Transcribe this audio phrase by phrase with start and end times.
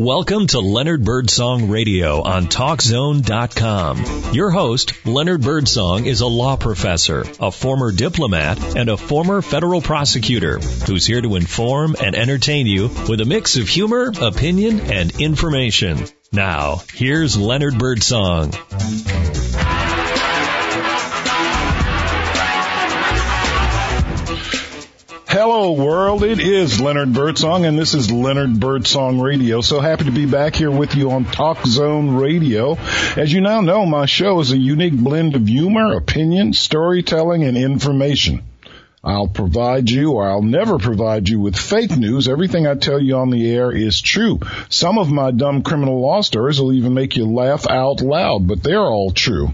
[0.00, 4.32] Welcome to Leonard Birdsong Radio on TalkZone.com.
[4.32, 9.82] Your host, Leonard Birdsong, is a law professor, a former diplomat, and a former federal
[9.82, 15.20] prosecutor who's here to inform and entertain you with a mix of humor, opinion, and
[15.20, 15.98] information.
[16.32, 18.54] Now, here's Leonard Birdsong.
[25.60, 29.60] Hello world, it is Leonard Birdsong and this is Leonard Birdsong Radio.
[29.60, 32.78] So happy to be back here with you on Talk Zone Radio.
[33.14, 37.58] As you now know, my show is a unique blend of humor, opinion, storytelling, and
[37.58, 38.42] information.
[39.04, 42.26] I'll provide you or I'll never provide you with fake news.
[42.26, 44.40] Everything I tell you on the air is true.
[44.70, 48.62] Some of my dumb criminal law stories will even make you laugh out loud, but
[48.62, 49.52] they're all true.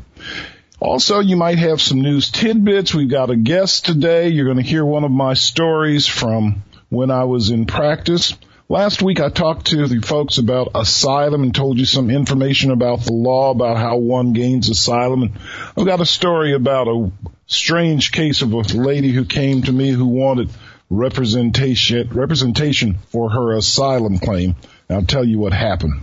[0.78, 2.94] Also, you might have some news tidbits.
[2.94, 4.28] We've got a guest today.
[4.28, 8.34] You're going to hear one of my stories from when I was in practice.
[8.68, 13.00] Last week I talked to the folks about asylum and told you some information about
[13.00, 15.22] the law, about how one gains asylum.
[15.22, 15.32] And
[15.78, 17.10] I've got a story about a
[17.46, 20.50] strange case of a lady who came to me who wanted
[20.90, 24.56] representation, representation for her asylum claim.
[24.90, 26.02] I'll tell you what happened.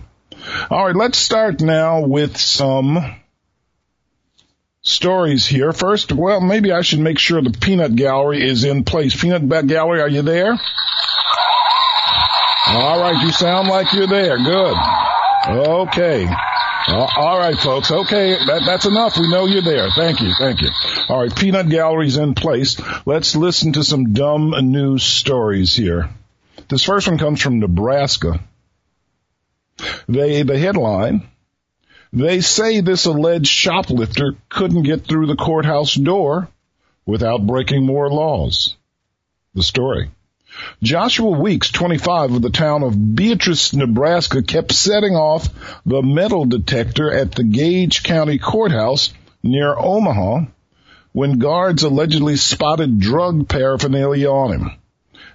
[0.70, 3.14] All right, let's start now with some
[4.84, 5.72] stories here.
[5.72, 9.20] First, well, maybe I should make sure the peanut gallery is in place.
[9.20, 10.52] Peanut gallery, are you there?
[12.66, 14.36] All right, you sound like you're there.
[14.38, 14.76] Good.
[15.48, 16.28] Okay.
[16.86, 17.90] All right, folks.
[17.90, 19.16] Okay, that, that's enough.
[19.16, 19.90] We know you're there.
[19.90, 20.32] Thank you.
[20.38, 20.68] Thank you.
[21.08, 22.80] All right, peanut gallery's in place.
[23.06, 26.10] Let's listen to some dumb news stories here.
[26.68, 28.40] This first one comes from Nebraska.
[30.08, 31.26] They, the headline,
[32.14, 36.48] they say this alleged shoplifter couldn't get through the courthouse door
[37.04, 38.76] without breaking more laws.
[39.54, 40.10] The story.
[40.82, 45.48] Joshua Weeks, 25 of the town of Beatrice, Nebraska, kept setting off
[45.84, 50.46] the metal detector at the Gage County Courthouse near Omaha
[51.12, 54.70] when guards allegedly spotted drug paraphernalia on him.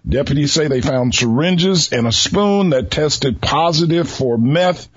[0.07, 4.87] Deputies say they found syringes and a spoon that tested positive for meth.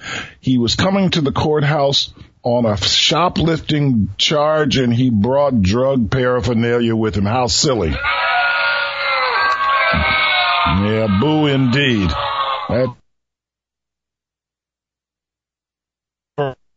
[0.41, 6.95] He was coming to the courthouse on a shoplifting charge and he brought drug paraphernalia
[6.97, 7.25] with him.
[7.25, 7.91] How silly.
[10.75, 12.11] Yeah, boo indeed.
[12.69, 12.95] That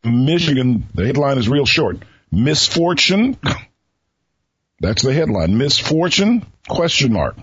[0.04, 1.98] Michigan, the headline is real short.
[2.30, 3.36] Misfortune.
[4.80, 5.56] That's the headline.
[5.56, 6.46] Misfortune?
[6.68, 7.36] Question mark.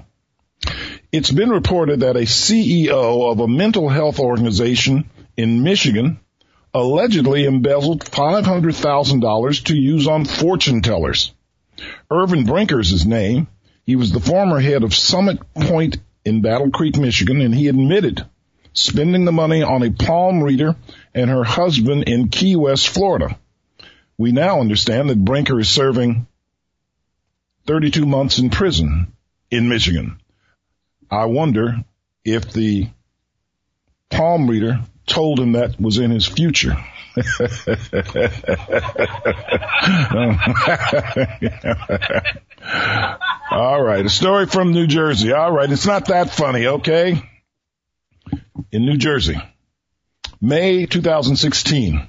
[1.12, 6.20] It's been reported that a CEO of a mental health organization in Michigan
[6.74, 11.34] allegedly embezzled $500,000 to use on fortune tellers.
[12.12, 13.48] Ervin Brinker's his name.
[13.86, 18.26] He was the former head of Summit Pointe in Battle Creek, Michigan, and he admitted
[18.74, 20.76] spending the money on a palm reader
[21.14, 23.38] and her husband in Key West, Florida.
[24.18, 26.28] We now understand that Brinker is serving
[27.68, 29.14] 32 months in prison
[29.52, 30.20] in Michigan.
[31.14, 31.86] I wonder
[32.26, 32.90] if the
[34.10, 36.76] palm reader told him that was in his future.
[43.52, 45.34] All right, a story from New Jersey.
[45.34, 47.22] All right, it's not that funny, okay?
[48.72, 49.38] In New Jersey,
[50.42, 52.08] May 2016,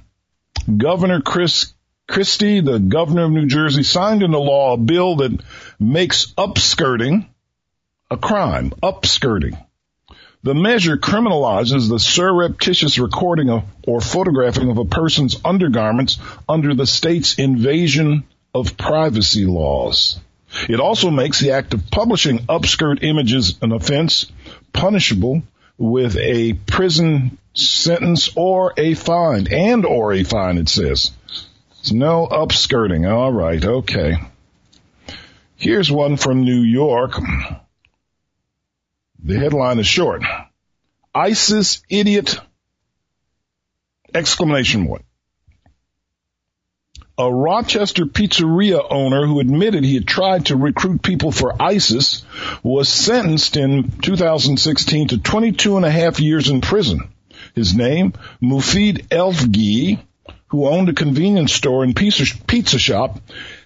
[0.77, 1.75] Governor Chris
[2.07, 5.43] Christie, the governor of New Jersey, signed into law a bill that
[5.79, 7.29] makes upskirting
[8.09, 9.57] a crime, upskirting.
[10.43, 16.85] The measure criminalizes the surreptitious recording of, or photographing of a person's undergarments under the
[16.85, 20.19] state's invasion of privacy laws.
[20.69, 24.31] It also makes the act of publishing upskirt images an offense
[24.71, 25.41] punishable
[25.77, 31.11] with a prison sentence or a fine and or a fine it says.
[31.79, 33.09] It's no upskirting.
[33.11, 33.63] All right.
[33.63, 34.17] Okay.
[35.55, 37.19] Here's one from New York.
[39.25, 40.21] The headline is short.
[41.15, 42.39] ISIS idiot
[44.13, 45.03] exclamation point.
[47.17, 52.23] A Rochester pizzeria owner who admitted he had tried to recruit people for ISIS
[52.61, 57.09] was sentenced in 2016 to 22 and a half years in prison.
[57.55, 58.13] His name,
[58.43, 59.97] Mufid Elfgeeh,
[60.49, 63.19] who owned a convenience store and pizza shop,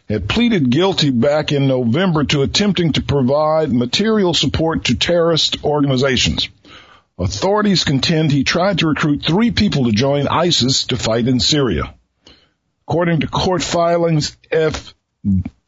[0.09, 6.49] had pleaded guilty back in November to attempting to provide material support to terrorist organizations.
[7.19, 11.93] Authorities contend he tried to recruit three people to join ISIS to fight in Syria.
[12.87, 14.95] According to court filings, F.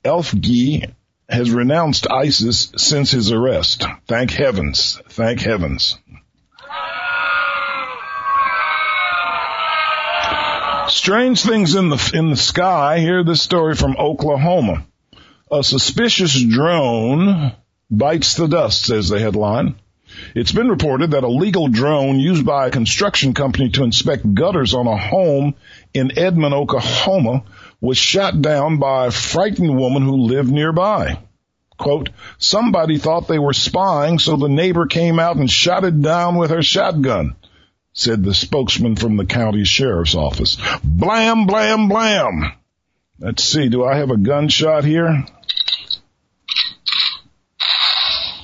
[0.03, 0.91] Elfgeeh
[1.29, 3.85] has renounced ISIS since his arrest.
[4.07, 4.99] Thank heavens.
[5.09, 5.99] Thank heavens.
[10.87, 12.99] Strange things in the in the sky.
[12.99, 14.85] Hear this story from Oklahoma.
[15.51, 17.53] A suspicious drone
[17.89, 19.75] bites the dust, says the headline.
[20.35, 24.73] It's been reported that a legal drone used by a construction company to inspect gutters
[24.73, 25.55] on a home
[25.93, 27.43] in Edmond, Oklahoma
[27.79, 31.17] was shot down by a frightened woman who lived nearby.
[31.77, 36.35] Quote, somebody thought they were spying, so the neighbor came out and shot it down
[36.35, 37.35] with her shotgun,
[37.93, 40.57] said the spokesman from the county sheriff's office.
[40.83, 42.53] Blam, blam, blam.
[43.19, 45.25] Let's see, do I have a gunshot here?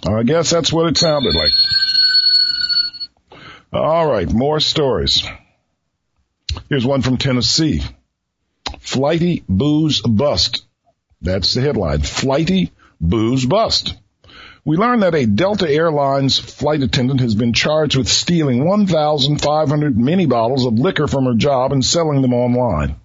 [0.07, 1.51] I guess that's what it sounded like.
[3.73, 5.27] All right, more stories.
[6.69, 7.81] Here's one from Tennessee.
[8.79, 10.65] Flighty booze bust.
[11.21, 12.01] That's the headline.
[12.01, 12.71] Flighty
[13.01, 13.95] booze bust.
[14.67, 20.25] We learned that a Delta Airlines flight attendant has been charged with stealing 1,500 mini
[20.25, 22.97] bottles of liquor from her job and selling them online.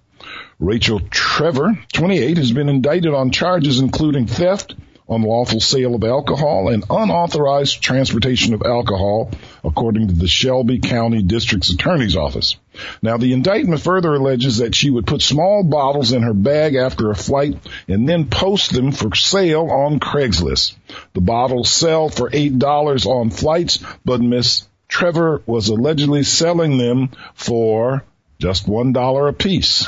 [0.59, 4.75] Rachel Trevor, 28, has been indicted on charges including theft,
[5.07, 9.31] unlawful sale of alcohol, and unauthorized transportation of alcohol,
[9.63, 12.55] according to the Shelby County District's Attorney's Office.
[13.01, 17.11] Now, the indictment further alleges that she would put small bottles in her bag after
[17.11, 17.57] a flight
[17.87, 20.75] and then post them for sale on Craigslist.
[21.13, 28.03] The bottles sell for $8 on flights, but Miss Trevor was allegedly selling them for
[28.39, 29.85] just $1 a piece.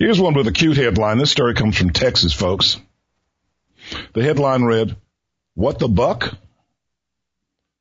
[0.00, 1.18] Here's one with a cute headline.
[1.18, 2.78] This story comes from Texas, folks.
[4.14, 4.96] The headline read,
[5.52, 6.38] What the Buck?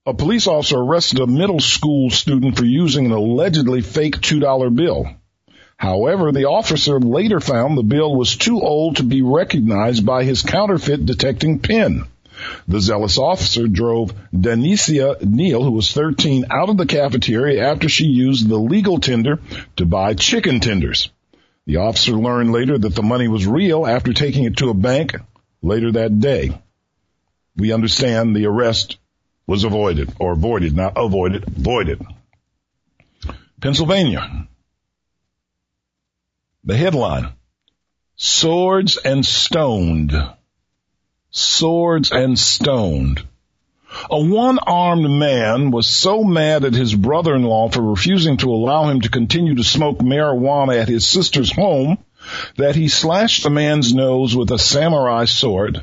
[0.06, 5.06] A police officer arrested a middle school student for using an allegedly fake $2 bill.
[5.78, 10.42] However, the officer later found the bill was too old to be recognized by his
[10.42, 12.04] counterfeit detecting pin.
[12.68, 18.08] The zealous officer drove Denicia Neal, who was 13, out of the cafeteria after she
[18.08, 19.40] used the legal tender
[19.78, 21.10] to buy chicken tenders.
[21.70, 25.16] The officer learned later that the money was real after taking it to a bank
[25.62, 26.60] later that day.
[27.56, 28.98] We understand the arrest
[29.46, 32.02] was avoided, or avoided, not avoided, avoided.
[33.62, 34.48] Pennsylvania.
[36.64, 37.34] The headline,
[38.16, 40.14] Swords and Stoned.
[41.30, 43.28] Swords and Stoned.
[44.10, 49.10] A one-armed man was so mad at his brother-in-law for refusing to allow him to
[49.10, 51.98] continue to smoke marijuana at his sister's home
[52.58, 55.82] that he slashed the man's nose with a samurai sword.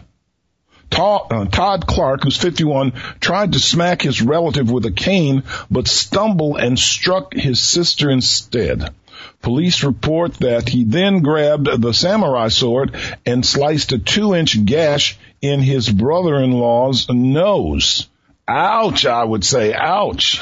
[0.92, 6.58] Uh, Todd Clark, who's 51, tried to smack his relative with a cane, but stumbled
[6.58, 8.94] and struck his sister instead.
[9.42, 12.94] Police report that he then grabbed the samurai sword
[13.24, 18.08] and sliced a two inch gash in his brother-in-law's nose.
[18.48, 19.74] Ouch, I would say.
[19.74, 20.40] Ouch.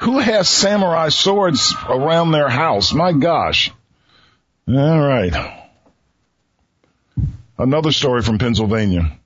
[0.00, 2.92] Who has samurai swords around their house?
[2.92, 3.72] My gosh.
[4.68, 5.64] All right.
[7.58, 9.18] Another story from Pennsylvania.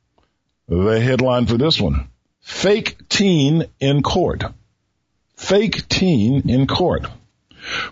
[0.68, 2.08] The headline for this one.
[2.40, 4.44] Fake teen in court.
[5.36, 7.06] Fake teen in court.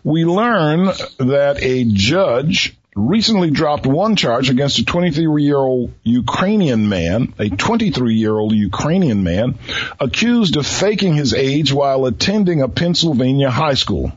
[0.03, 0.87] We learn
[1.19, 7.49] that a judge recently dropped one charge against a 23 year old Ukrainian man, a
[7.49, 9.59] 23 year old Ukrainian man
[9.99, 14.13] accused of faking his age while attending a Pennsylvania high school.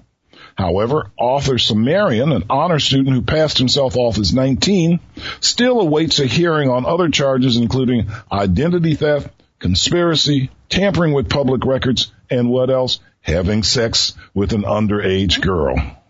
[0.56, 5.00] However, Arthur Samarin, an honor student who passed himself off as 19,
[5.39, 12.12] still awaits a hearing on other charges including identity theft, conspiracy, tampering with public records,
[12.30, 13.00] and what else?
[13.22, 16.03] Having sex with an underage girl.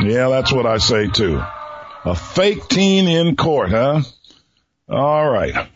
[0.00, 1.42] Yeah, that's what I say too.
[2.04, 4.02] A fake teen in court, huh?
[4.88, 5.68] All right.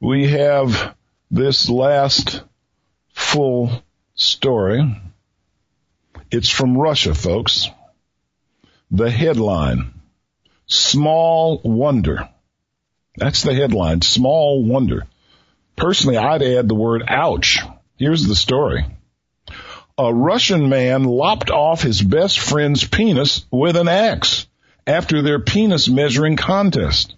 [0.00, 0.96] We have
[1.30, 2.42] this last
[3.12, 3.82] full
[4.14, 5.00] story.
[6.30, 7.68] It's from Russia, folks.
[8.90, 9.94] The headline,
[10.66, 12.28] Small Wonder.
[13.16, 15.06] That's the headline, Small Wonder.
[15.76, 17.60] Personally, I'd add the word ouch.
[17.96, 18.84] Here's the story
[19.98, 24.46] a Russian man lopped off his best friend's penis with an axe
[24.86, 27.14] after their penis measuring contest.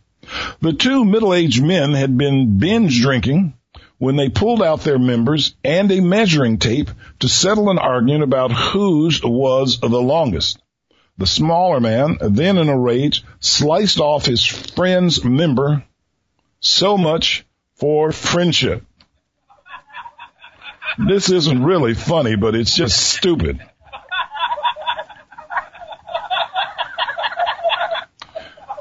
[0.60, 3.54] The two middle-aged men had been binge drinking
[3.98, 8.50] when they pulled out their members and a measuring tape to settle an argument about
[8.50, 10.60] whose was the longest.
[11.18, 15.84] The smaller man, then in a rage, sliced off his friend's member.
[16.60, 18.84] So much for friendship.
[20.98, 23.60] This isn't really funny, but it's just stupid.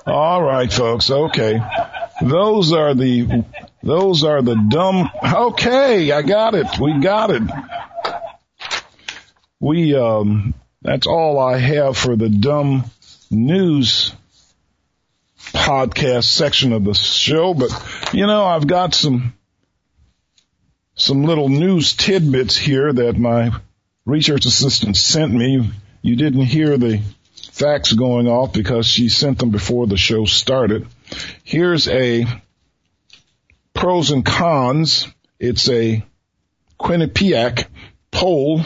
[0.05, 1.09] All right, folks.
[1.09, 1.59] Okay.
[2.21, 3.45] Those are the
[3.81, 5.09] Those are the dumb.
[5.23, 6.67] Okay, I got it.
[6.79, 7.43] We got it.
[9.59, 10.53] We um.
[10.83, 12.85] That's all I have for the dumb
[13.29, 14.13] news
[15.53, 17.53] podcast section of the show.
[17.53, 17.69] But
[18.13, 19.33] you know, I've got some
[21.01, 23.51] some little news tidbits here that my
[24.05, 25.71] research assistant sent me.
[26.03, 27.01] You didn't hear the
[27.51, 30.85] facts going off because she sent them before the show started.
[31.43, 32.27] Here's a
[33.73, 35.07] pros and cons.
[35.39, 36.05] It's a
[36.79, 37.65] Quinnipiac
[38.11, 38.61] poll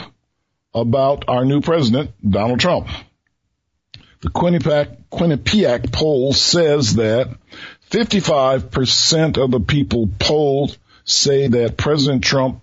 [0.74, 2.89] about our new president, Donald Trump.
[4.20, 7.30] The Quinnipiac, Quinnipiac poll says that
[7.92, 12.62] 55% of the people polled say that President Trump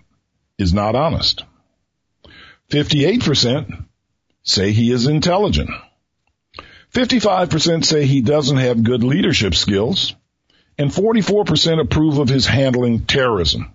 [0.57, 1.43] is not honest.
[2.69, 3.85] 58%
[4.43, 5.69] say he is intelligent.
[6.93, 10.13] 55% say he doesn't have good leadership skills
[10.77, 13.73] and 44% approve of his handling terrorism.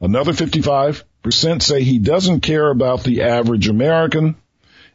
[0.00, 4.36] Another 55% say he doesn't care about the average American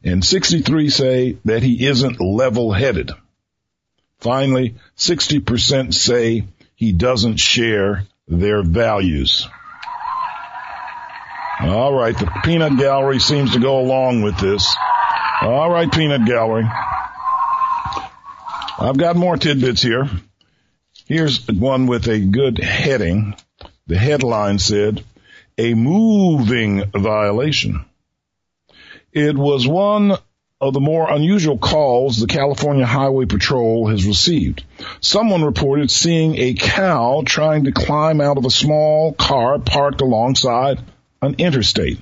[0.04, 3.12] and 63 say that he isn't level-headed.
[4.20, 6.44] Finally, 60% say
[6.76, 9.48] he doesn't share their values.
[11.60, 14.76] All right, the peanut gallery seems to go along with this.
[15.42, 16.66] All right, peanut gallery.
[18.80, 20.08] I've got more tidbits here.
[21.08, 23.36] Here's one with a good heading.
[23.88, 25.04] The headline said,
[25.58, 27.86] a moving violation.
[29.12, 30.18] It was one
[30.60, 34.64] of the more unusual calls the California Highway Patrol has received.
[35.02, 40.80] Someone reported seeing a cow trying to climb out of a small car parked alongside
[41.22, 42.00] an interstate.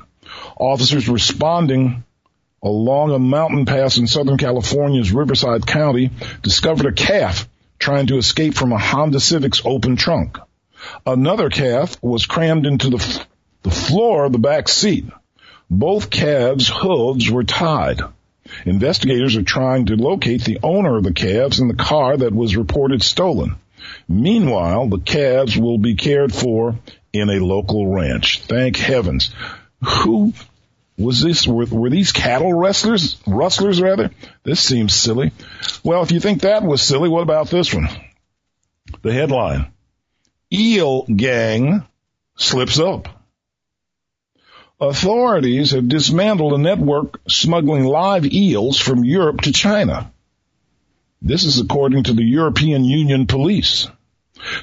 [0.57, 2.05] Officers responding
[2.63, 8.55] along a mountain pass in Southern California's Riverside County discovered a calf trying to escape
[8.55, 10.37] from a Honda Civic's open trunk.
[11.05, 13.25] Another calf was crammed into the,
[13.63, 15.05] the floor of the back seat.
[15.69, 17.99] Both calves' hooves were tied.
[18.65, 22.55] Investigators are trying to locate the owner of the calves in the car that was
[22.55, 23.55] reported stolen.
[24.07, 26.75] Meanwhile, the calves will be cared for
[27.13, 28.41] in a local ranch.
[28.41, 29.33] Thank heavens.
[29.83, 30.33] Who
[30.97, 31.47] was this?
[31.47, 33.17] Were, were these cattle rustlers?
[33.27, 34.11] Rustlers rather?
[34.43, 35.31] This seems silly.
[35.83, 37.89] Well, if you think that was silly, what about this one?
[39.01, 39.71] The headline.
[40.51, 41.83] Eel gang
[42.35, 43.14] slips up.
[44.79, 50.11] Authorities have dismantled a network smuggling live eels from Europe to China.
[51.21, 53.87] This is according to the European Union police.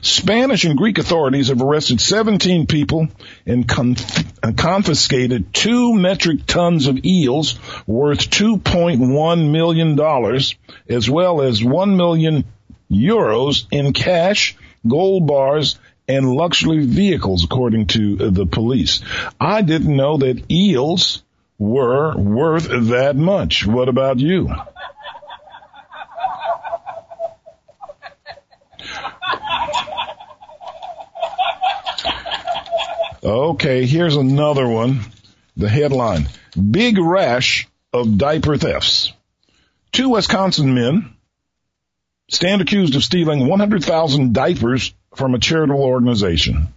[0.02, 3.08] Spanish and Greek authorities have arrested 17 people
[3.46, 10.42] and conf- uh, confiscated two metric tons of eels worth $2.1 million
[10.88, 12.44] as well as 1 million
[12.90, 15.78] euros in cash, gold bars,
[16.08, 19.02] and luxury vehicles, according to uh, the police.
[19.40, 21.22] I didn't know that eels
[21.58, 23.66] were worth that much.
[23.66, 24.48] What about you?
[33.24, 35.00] Okay, here's another one.
[35.56, 36.28] The headline.
[36.70, 39.12] Big rash of diaper thefts.
[39.92, 41.14] Two Wisconsin men
[42.28, 46.68] stand accused of stealing 100,000 diapers from a charitable organization.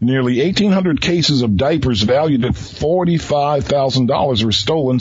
[0.00, 4.98] Nearly 1,800 cases of diapers valued at $45,000 were stolen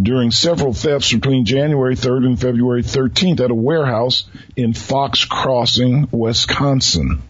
[0.00, 6.08] during several thefts between January 3rd and February 13th at a warehouse in Fox Crossing,
[6.12, 7.22] Wisconsin.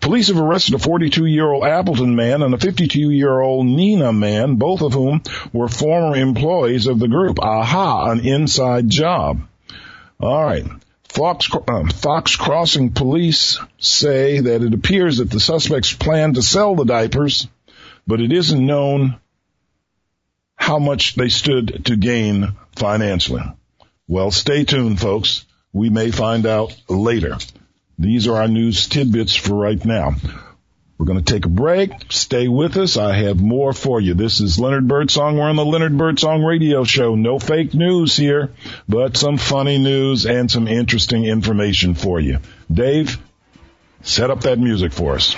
[0.00, 5.22] Police have arrested a 42-year-old Appleton man and a 52-year-old Neenah man, both of whom
[5.52, 7.38] were former employees of the group.
[7.40, 9.40] Aha, an inside job.
[10.20, 10.66] All right.
[11.12, 16.74] Fox, uh, Fox Crossing police say that it appears that the suspects plan to sell
[16.74, 17.46] the diapers,
[18.06, 19.20] but it isn't known
[20.56, 23.42] how much they stood to gain financially.
[24.08, 25.44] Well, stay tuned, folks.
[25.70, 27.36] We may find out later.
[27.98, 30.14] These are our news tidbits for right now.
[30.98, 31.90] We're going to take a break.
[32.10, 32.96] Stay with us.
[32.96, 34.14] I have more for you.
[34.14, 35.36] This is Leonard Birdsong.
[35.36, 37.14] We're on the Leonard Birdsong radio show.
[37.16, 38.52] No fake news here,
[38.88, 42.38] but some funny news and some interesting information for you.
[42.72, 43.18] Dave,
[44.02, 45.34] set up that music for us.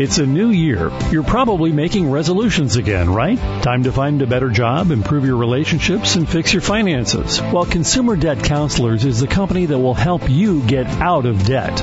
[0.00, 0.90] It's a new year.
[1.10, 3.36] You're probably making resolutions again, right?
[3.62, 7.38] Time to find a better job, improve your relationships, and fix your finances.
[7.38, 11.76] Well, Consumer Debt Counselors is the company that will help you get out of debt.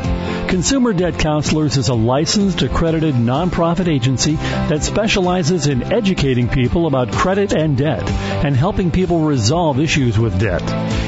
[0.49, 7.11] Consumer Debt Counselors is a licensed, accredited nonprofit agency that specializes in educating people about
[7.11, 10.63] credit and debt and helping people resolve issues with debt,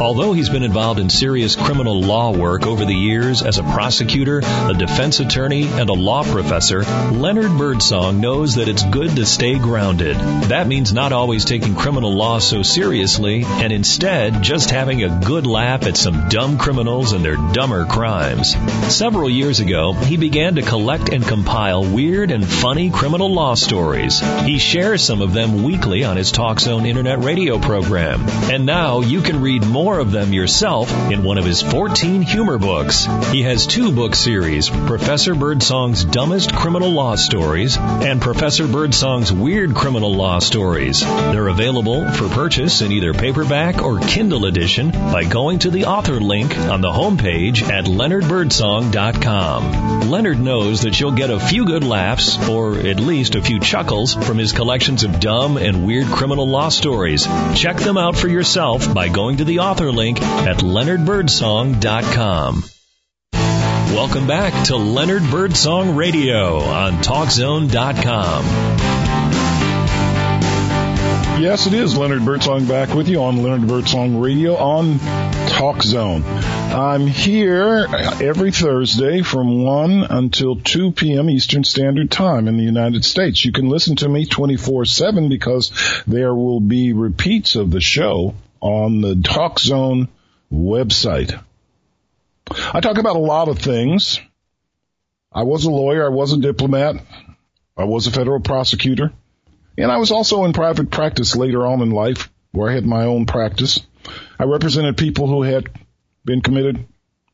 [0.00, 4.42] Although he's been involved in serious criminal law work over the years as a prosecutor,
[4.44, 9.58] a defense attorney, and a law professor, Leonard Birdsong knows that it's good to stay
[9.58, 10.16] grounded.
[10.16, 15.46] That means not always taking criminal law so seriously, and instead just having a good
[15.46, 18.54] laugh at some dumb criminals and their dumber crimes.
[18.94, 24.20] Several years ago, he began to collect and compile weird and funny criminal law stories.
[24.44, 28.28] He shares some of them weekly on his talk TalkZone internet radio program.
[28.50, 32.22] And now you can read more more of them yourself in one of his 14
[32.22, 33.08] humor books.
[33.32, 39.74] He has two book series, Professor Birdsong's Dumbest Criminal Law Stories and Professor Birdsong's Weird
[39.74, 41.00] Criminal Law Stories.
[41.00, 46.20] They're available for purchase in either paperback or Kindle edition by going to the author
[46.20, 50.08] link on the homepage at leonardbirdsong.com.
[50.08, 54.14] Leonard knows that you'll get a few good laughs, or at least a few chuckles,
[54.14, 57.26] from his collections of dumb and weird criminal law stories.
[57.56, 62.64] Check them out for yourself by going to the author author link at leonardbirdsong.com.
[63.32, 68.44] Welcome back to Leonard Birdsong Radio on TalkZone.com.
[71.40, 74.98] Yes, it is Leonard Birdsong back with you on Leonard Birdsong Radio on
[75.48, 76.24] Talk Zone.
[76.24, 77.86] I'm here
[78.20, 81.30] every Thursday from 1 until 2 p.m.
[81.30, 83.46] Eastern Standard Time in the United States.
[83.46, 89.00] You can listen to me 24-7 because there will be repeats of the show on
[89.00, 90.08] the Talk Zone
[90.52, 91.42] website.
[92.72, 94.20] I talk about a lot of things.
[95.32, 96.04] I was a lawyer.
[96.04, 96.96] I was a diplomat.
[97.76, 99.12] I was a federal prosecutor.
[99.78, 103.04] And I was also in private practice later on in life where I had my
[103.04, 103.80] own practice.
[104.38, 105.68] I represented people who had
[106.24, 106.86] been committed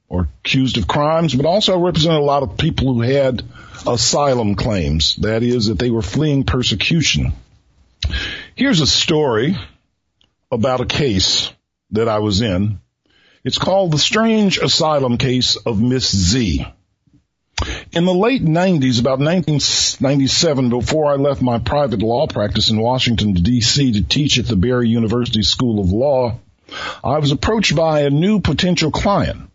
[0.08, 3.42] or accused of crimes, but also represented a lot of people who had
[3.86, 5.16] asylum claims.
[5.16, 7.32] That is, that they were fleeing persecution.
[8.54, 9.56] Here's a story
[10.50, 11.52] about a case
[11.90, 12.80] that I was in.
[13.44, 16.66] It's called the strange asylum case of Miss Z.
[17.92, 23.32] In the late 90s, about 1997, before I left my private law practice in Washington,
[23.32, 23.92] D.C.
[23.92, 26.38] to teach at the Barry University School of Law,
[27.02, 29.50] I was approached by a new potential client.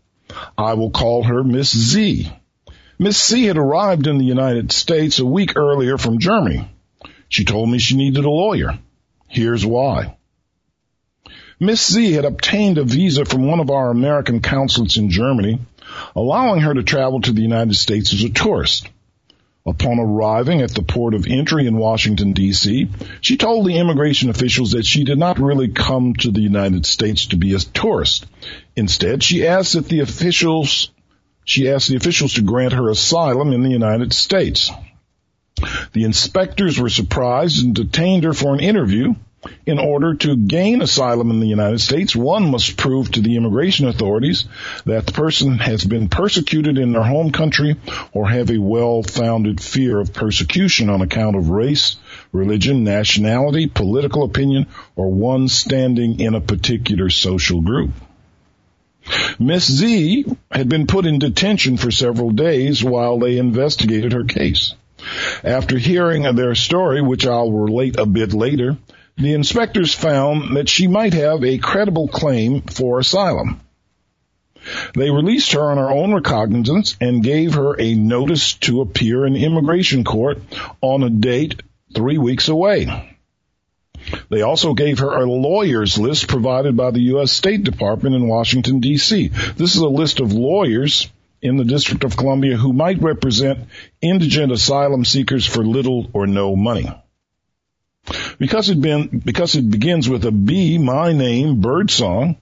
[0.58, 2.32] I will call her Miss Z.
[2.98, 6.68] Miss Z had arrived in the United States a week earlier from Germany.
[7.28, 8.78] She told me she needed a lawyer.
[9.28, 10.16] Here's why.
[11.62, 15.60] Miss Z had obtained a visa from one of our American consulates in Germany,
[16.16, 18.88] allowing her to travel to the United States as a tourist.
[19.64, 22.88] Upon arriving at the port of entry in Washington, D.C.,
[23.20, 27.26] she told the immigration officials that she did not really come to the United States
[27.26, 28.26] to be a tourist.
[28.74, 30.90] Instead, she asked that the officials,
[31.44, 34.72] she asked the officials to grant her asylum in the United States.
[35.92, 39.14] The inspectors were surprised and detained her for an interview,
[39.66, 43.88] in order to gain asylum in the United States, one must prove to the immigration
[43.88, 44.44] authorities
[44.84, 47.76] that the person has been persecuted in their home country
[48.12, 51.96] or have a well-founded fear of persecution on account of race,
[52.30, 57.90] religion, nationality, political opinion, or one standing in a particular social group.
[59.40, 64.74] Miss Z had been put in detention for several days while they investigated her case.
[65.42, 68.76] After hearing their story, which I'll relate a bit later,
[69.16, 73.60] the inspectors found that she might have a credible claim for asylum.
[74.94, 79.36] They released her on her own recognizance and gave her a notice to appear in
[79.36, 80.38] immigration court
[80.80, 81.62] on a date
[81.94, 83.16] three weeks away.
[84.30, 87.32] They also gave her a lawyers list provided by the U.S.
[87.32, 89.28] State Department in Washington, D.C.
[89.28, 91.08] This is a list of lawyers
[91.40, 93.68] in the District of Columbia who might represent
[94.00, 96.90] indigent asylum seekers for little or no money.
[98.42, 102.38] Because it been, because it begins with a B, my name, Birdsong,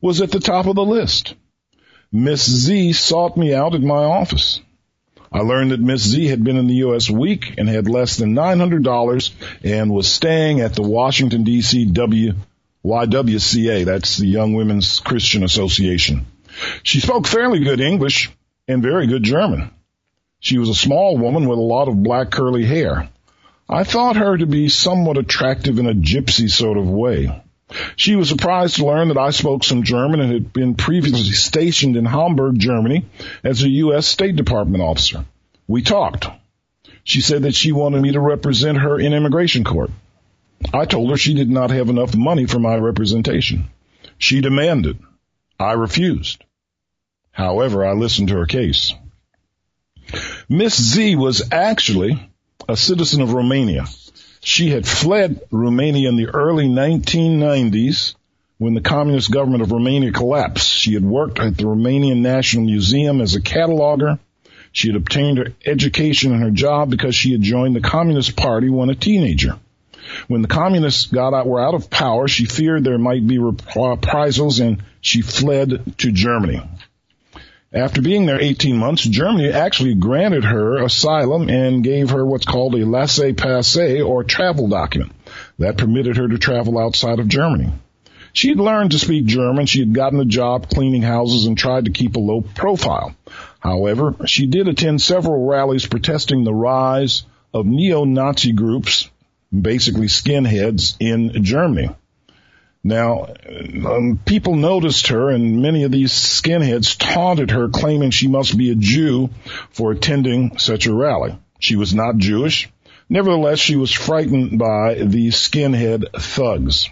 [0.00, 1.34] was at the top of the list.
[2.10, 4.62] Miss Z sought me out at my office.
[5.30, 7.10] I learned that Miss Z had been in the U.S.
[7.10, 11.92] week and had less than $900 and was staying at the Washington D.C.
[11.92, 12.32] W
[12.82, 13.84] YWCA.
[13.84, 16.24] That's the Young Women's Christian Association.
[16.82, 18.30] She spoke fairly good English
[18.66, 19.70] and very good German.
[20.40, 23.10] She was a small woman with a lot of black curly hair.
[23.68, 27.42] I thought her to be somewhat attractive in a gypsy sort of way.
[27.96, 31.96] She was surprised to learn that I spoke some German and had been previously stationed
[31.96, 33.06] in Hamburg, Germany
[33.42, 34.06] as a U.S.
[34.06, 35.24] State Department officer.
[35.66, 36.28] We talked.
[37.04, 39.90] She said that she wanted me to represent her in immigration court.
[40.72, 43.70] I told her she did not have enough money for my representation.
[44.18, 44.98] She demanded.
[45.58, 46.44] I refused.
[47.32, 48.94] However, I listened to her case.
[50.48, 52.30] Miss Z was actually
[52.68, 53.86] a citizen of Romania.
[54.40, 58.14] She had fled Romania in the early 1990s
[58.58, 60.68] when the communist government of Romania collapsed.
[60.68, 64.18] She had worked at the Romanian National Museum as a cataloger.
[64.72, 68.68] She had obtained her education and her job because she had joined the Communist Party
[68.68, 69.58] when a teenager.
[70.28, 73.42] When the communists got out, were out of power, she feared there might be uh,
[73.42, 76.62] reprisals and she fled to Germany.
[77.74, 82.76] After being there 18 months, Germany actually granted her asylum and gave her what's called
[82.76, 85.10] a laissez-passer or travel document
[85.58, 87.72] that permitted her to travel outside of Germany.
[88.32, 89.66] She had learned to speak German.
[89.66, 93.16] She had gotten a job cleaning houses and tried to keep a low profile.
[93.58, 99.10] However, she did attend several rallies protesting the rise of neo-Nazi groups,
[99.52, 101.90] basically skinheads in Germany.
[102.86, 103.28] Now,
[103.86, 108.70] um, people noticed her and many of these skinheads taunted her claiming she must be
[108.70, 109.30] a Jew
[109.70, 111.38] for attending such a rally.
[111.58, 112.68] She was not Jewish.
[113.08, 116.90] Nevertheless, she was frightened by these skinhead thugs.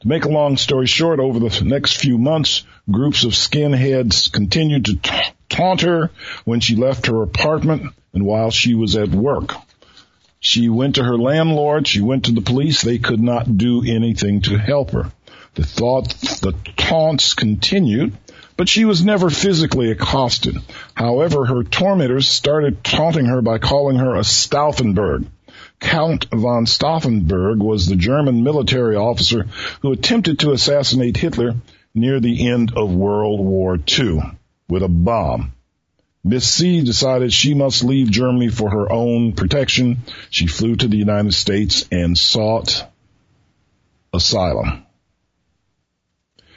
[0.00, 4.86] To make a long story short, over the next few months, groups of skinheads continued
[4.86, 6.10] to taunt her
[6.44, 9.54] when she left her apartment and while she was at work.
[10.40, 11.86] She went to her landlord.
[11.86, 12.80] She went to the police.
[12.80, 15.12] They could not do anything to help her.
[15.54, 16.08] The thought,
[16.40, 18.16] the taunts continued,
[18.56, 20.56] but she was never physically accosted.
[20.94, 25.26] However, her tormentors started taunting her by calling her a Stauffenberg.
[25.78, 29.46] Count von Stauffenberg was the German military officer
[29.82, 31.56] who attempted to assassinate Hitler
[31.94, 34.20] near the end of World War II
[34.68, 35.52] with a bomb.
[36.22, 39.98] Miss C decided she must leave Germany for her own protection.
[40.28, 42.86] She flew to the United States and sought
[44.12, 44.84] asylum.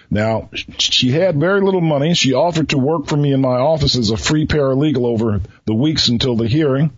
[0.10, 2.14] Now, she had very little money.
[2.14, 5.74] She offered to work for me in my office as a free paralegal over the
[5.74, 6.92] weeks until the hearing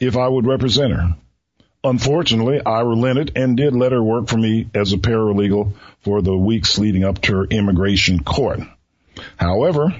[0.00, 1.16] if I would represent her.
[1.84, 6.36] Unfortunately, I relented and did let her work for me as a paralegal for the
[6.36, 8.60] weeks leading up to her immigration court.
[9.36, 9.94] However,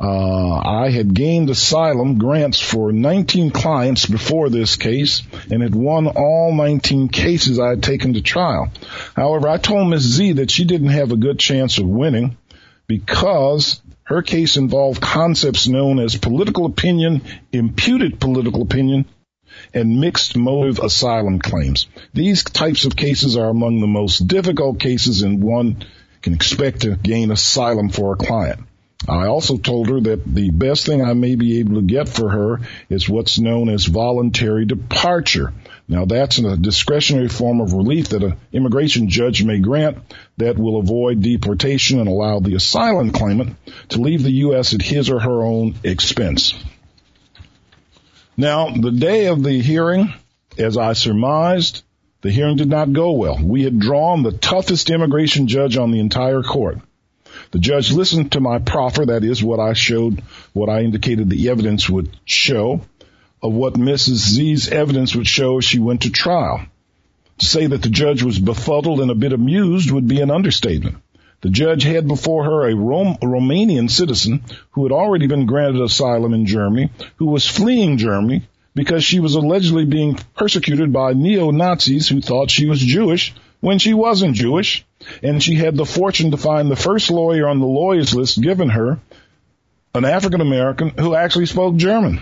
[0.00, 6.06] uh, I had gained asylum grants for 19 clients before this case and had won
[6.06, 8.70] all 19 cases I had taken to trial.
[9.16, 12.36] However, I told Miss Z that she didn't have a good chance of winning
[12.86, 19.04] because her case involved concepts known as political opinion, imputed political opinion,
[19.74, 21.88] and mixed motive asylum claims.
[22.14, 25.84] These types of cases are among the most difficult cases and one
[26.22, 28.60] can expect to gain asylum for a client.
[29.06, 32.28] I also told her that the best thing I may be able to get for
[32.30, 35.52] her is what's known as voluntary departure.
[35.86, 39.98] Now that's a discretionary form of relief that an immigration judge may grant
[40.36, 43.56] that will avoid deportation and allow the asylum claimant
[43.90, 44.74] to leave the U.S.
[44.74, 46.54] at his or her own expense.
[48.36, 50.12] Now, the day of the hearing,
[50.58, 51.82] as I surmised,
[52.20, 53.38] the hearing did not go well.
[53.42, 56.78] We had drawn the toughest immigration judge on the entire court.
[57.50, 61.48] The judge listened to my proffer, that is what I showed, what I indicated the
[61.48, 62.82] evidence would show,
[63.42, 64.16] of what Mrs.
[64.16, 66.60] Z's evidence would show she went to trial.
[67.38, 70.96] To say that the judge was befuddled and a bit amused would be an understatement.
[71.40, 76.34] The judge had before her a, Rom- Romanian citizen who had already been granted asylum
[76.34, 78.42] in Germany, who was fleeing Germany
[78.74, 83.94] because she was allegedly being persecuted by neo-Nazis who thought she was Jewish when she
[83.94, 84.84] wasn't Jewish,
[85.22, 88.70] and she had the fortune to find the first lawyer on the lawyers list given
[88.70, 88.98] her,
[89.94, 92.20] an African American who actually spoke German.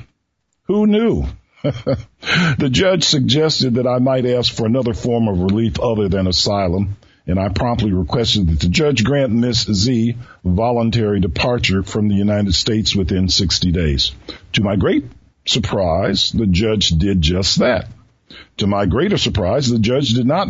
[0.64, 1.26] Who knew?
[1.62, 6.96] the judge suggested that I might ask for another form of relief other than asylum,
[7.26, 12.54] and I promptly requested that the judge grant Miss Z voluntary departure from the United
[12.54, 14.12] States within 60 days.
[14.52, 15.04] To my great
[15.44, 17.88] surprise, the judge did just that.
[18.58, 20.48] To my greater surprise, the judge did not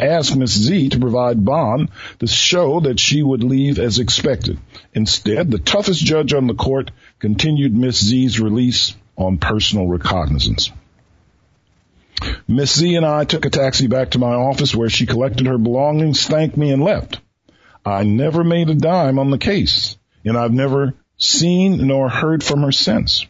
[0.00, 4.58] ask Miss Z to provide bond to show that she would leave as expected.
[4.94, 10.72] Instead, the toughest judge on the court continued Miss Z's release on personal recognizance.
[12.48, 15.58] Miss Z and I took a taxi back to my office where she collected her
[15.58, 17.20] belongings, thanked me, and left.
[17.84, 22.62] I never made a dime on the case, and I've never seen nor heard from
[22.62, 23.26] her since.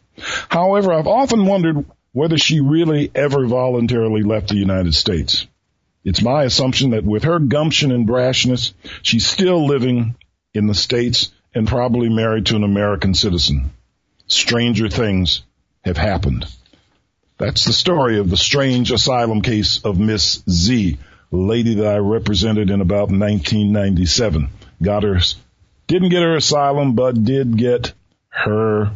[0.49, 1.85] However, I've often wondered
[2.15, 5.49] whether she really ever voluntarily left the United States.
[6.05, 8.73] It's my assumption that with her gumption and brashness,
[9.03, 10.15] she's still living
[10.55, 13.73] in the States and probably married to an American citizen.
[14.29, 15.43] Stranger things
[15.85, 16.47] have happened.
[17.37, 20.97] That's the story of the strange asylum case of Miss Z,
[21.33, 24.51] a lady that I represented in about 1997.
[24.81, 25.19] Got her,
[25.89, 27.93] didn't get her asylum, but did get
[28.29, 28.93] her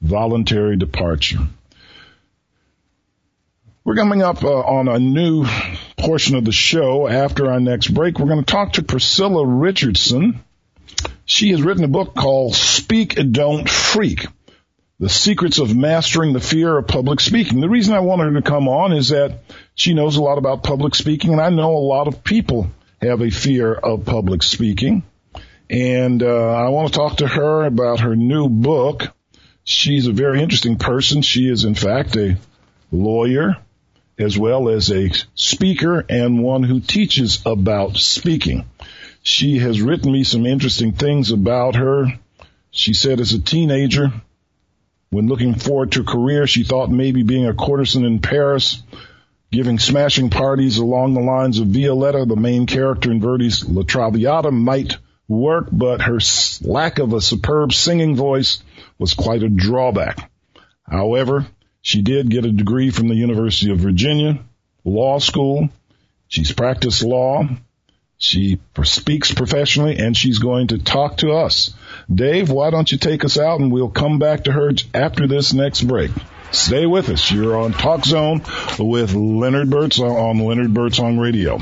[0.00, 1.40] voluntary departure.
[3.86, 5.44] We're coming up uh, on a new
[5.98, 8.18] portion of the show after our next break.
[8.18, 10.40] We're going to talk to Priscilla Richardson.
[11.26, 14.26] She has written a book called Speak Don't Freak.
[15.00, 17.60] The secrets of mastering the fear of public speaking.
[17.60, 19.40] The reason I want her to come on is that
[19.74, 22.70] she knows a lot about public speaking and I know a lot of people
[23.02, 25.02] have a fear of public speaking.
[25.68, 29.14] And, uh, I want to talk to her about her new book.
[29.62, 31.20] She's a very interesting person.
[31.20, 32.38] She is in fact a
[32.90, 33.58] lawyer
[34.18, 38.64] as well as a speaker and one who teaches about speaking.
[39.22, 42.18] She has written me some interesting things about her.
[42.70, 44.12] She said as a teenager,
[45.10, 48.82] when looking forward to a career, she thought maybe being a courtesan in Paris,
[49.50, 54.50] giving smashing parties along the lines of Violetta, the main character in Verdi's La Traviata,
[54.50, 54.96] might
[55.28, 56.18] work, but her
[56.62, 58.62] lack of a superb singing voice
[58.98, 60.30] was quite a drawback.
[60.88, 61.46] However,
[61.84, 64.38] she did get a degree from the University of Virginia,
[64.86, 65.68] law school.
[66.28, 67.46] She's practiced law.
[68.16, 71.74] She speaks professionally and she's going to talk to us.
[72.12, 75.52] Dave, why don't you take us out and we'll come back to her after this
[75.52, 76.10] next break.
[76.52, 77.30] Stay with us.
[77.30, 78.40] You're on Talk Zone
[78.78, 81.58] with Leonard Birdsong on Leonard Birdsong Radio.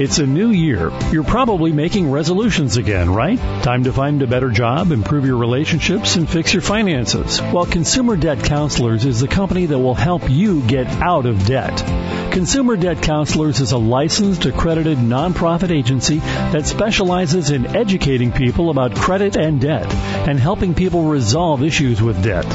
[0.00, 0.90] It's a new year.
[1.12, 3.38] You're probably making resolutions again, right?
[3.62, 7.38] Time to find a better job, improve your relationships, and fix your finances.
[7.38, 11.84] Well, Consumer Debt Counselors is the company that will help you get out of debt.
[12.32, 18.94] Consumer Debt Counselors is a licensed, accredited nonprofit agency that specializes in educating people about
[18.94, 19.92] credit and debt
[20.26, 22.46] and helping people resolve issues with debt,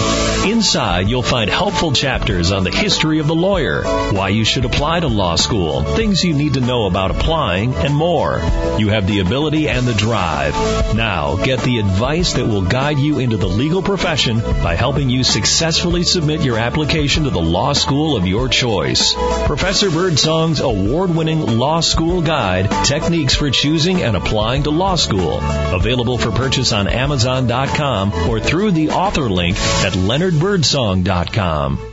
[0.45, 4.99] Inside, you'll find helpful chapters on the history of the lawyer, why you should apply
[4.99, 8.41] to law school, things you need to know about applying, and more.
[8.77, 10.55] You have the ability and the drive.
[10.95, 15.23] Now, get the advice that will guide you into the legal profession by helping you
[15.23, 19.15] successfully submit your application to the law school of your choice.
[19.45, 26.17] Professor Birdsong's award-winning law school guide, Techniques for Choosing and Applying to Law School, available
[26.17, 31.90] for purchase on Amazon.com or through the author link at leonardbirdsong.com.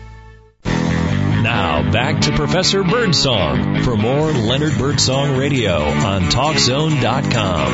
[1.48, 7.72] Now, back to Professor Birdsong for more Leonard Birdsong Radio on TalkZone.com.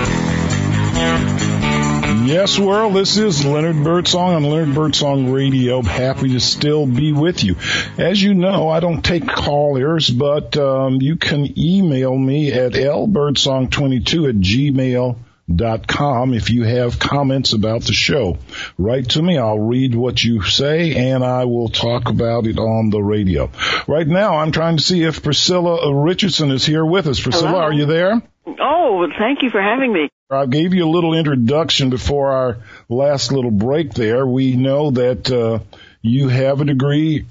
[2.28, 5.82] Yes, world, this is Leonard Birdsong on Leonard Birdsong Radio.
[5.82, 7.56] Happy to still be with you.
[7.98, 14.30] As you know, I don't take callers, but um, you can email me at lbirdsong22
[14.30, 18.38] at gmail.com if you have comments about the show.
[18.78, 19.38] Write to me.
[19.38, 23.52] I'll read what you say and I will talk about it on the radio.
[23.88, 27.20] Right now, I'm trying to see if Priscilla Richardson is here with us.
[27.20, 27.62] Priscilla, Hello.
[27.62, 28.22] are you there?
[28.46, 30.10] Oh, thank you for having me.
[30.30, 32.58] I gave you a little introduction before our
[32.90, 34.26] last little break there.
[34.26, 35.60] We know that uh,
[36.02, 37.26] you have a degree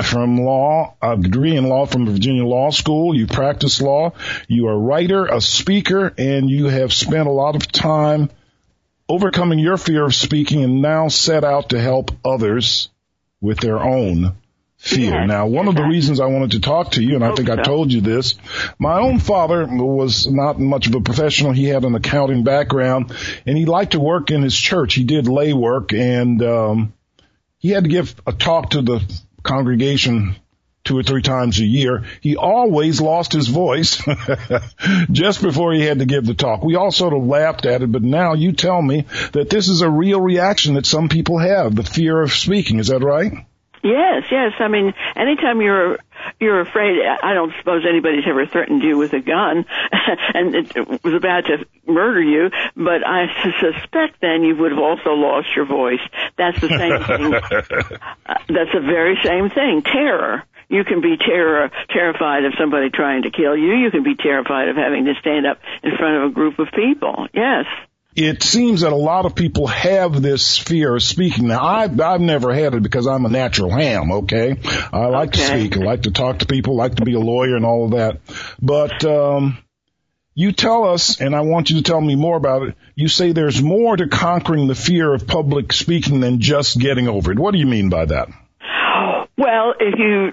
[0.00, 3.14] from law, a degree in law from Virginia Law School.
[3.14, 4.12] You practice law.
[4.48, 8.30] You are a writer, a speaker, and you have spent a lot of time
[9.08, 12.88] overcoming your fear of speaking and now set out to help others
[13.40, 14.34] with their own
[14.78, 15.10] fear.
[15.10, 17.36] Yes, now, one of the reasons I wanted to talk to you, and I Hope
[17.36, 18.36] think I told you this,
[18.78, 21.52] my own father was not much of a professional.
[21.52, 23.12] He had an accounting background,
[23.44, 24.94] and he liked to work in his church.
[24.94, 26.94] He did lay work, and um,
[27.58, 29.02] he had to give a talk to the
[29.42, 30.36] congregation
[30.84, 32.04] two or three times a year.
[32.20, 34.02] He always lost his voice
[35.12, 36.64] just before he had to give the talk.
[36.64, 39.82] We all sort of laughed at it, but now you tell me that this is
[39.82, 42.80] a real reaction that some people have, the fear of speaking.
[42.80, 43.46] Is that right?
[43.82, 44.52] Yes, yes.
[44.60, 45.98] I mean, anytime you're
[46.38, 49.64] you're afraid, I don't suppose anybody's ever threatened you with a gun
[50.34, 53.26] and it was about to murder you, but I
[53.60, 56.00] suspect then you would have also lost your voice.
[56.36, 57.34] That's the same thing.
[57.34, 57.50] Uh,
[58.48, 59.82] that's the very same thing.
[59.82, 60.44] Terror.
[60.68, 63.74] You can be terror, terrified of somebody trying to kill you.
[63.74, 66.68] You can be terrified of having to stand up in front of a group of
[66.74, 67.26] people.
[67.34, 67.66] Yes.
[68.14, 71.48] It seems that a lot of people have this fear of speaking.
[71.48, 74.56] Now, I've, I've never had it because I'm a natural ham, okay?
[74.92, 75.76] I like to speak.
[75.76, 78.20] I like to talk to people, like to be a lawyer and all of that.
[78.60, 79.58] But, um,
[80.34, 82.74] you tell us, and I want you to tell me more about it.
[82.94, 87.32] You say there's more to conquering the fear of public speaking than just getting over
[87.32, 87.38] it.
[87.38, 88.28] What do you mean by that?
[89.36, 90.32] Well, if you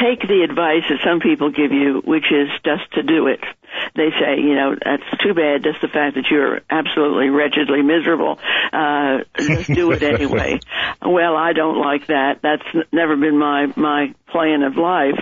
[0.00, 3.40] take the advice that some people give you, which is just to do it,
[3.94, 5.62] they say, you know, that's too bad.
[5.62, 8.38] Just the fact that you're absolutely wretchedly miserable.
[8.72, 10.58] Uh, just do it anyway.
[11.02, 12.40] well, I don't like that.
[12.42, 15.18] That's never been my my plan of life.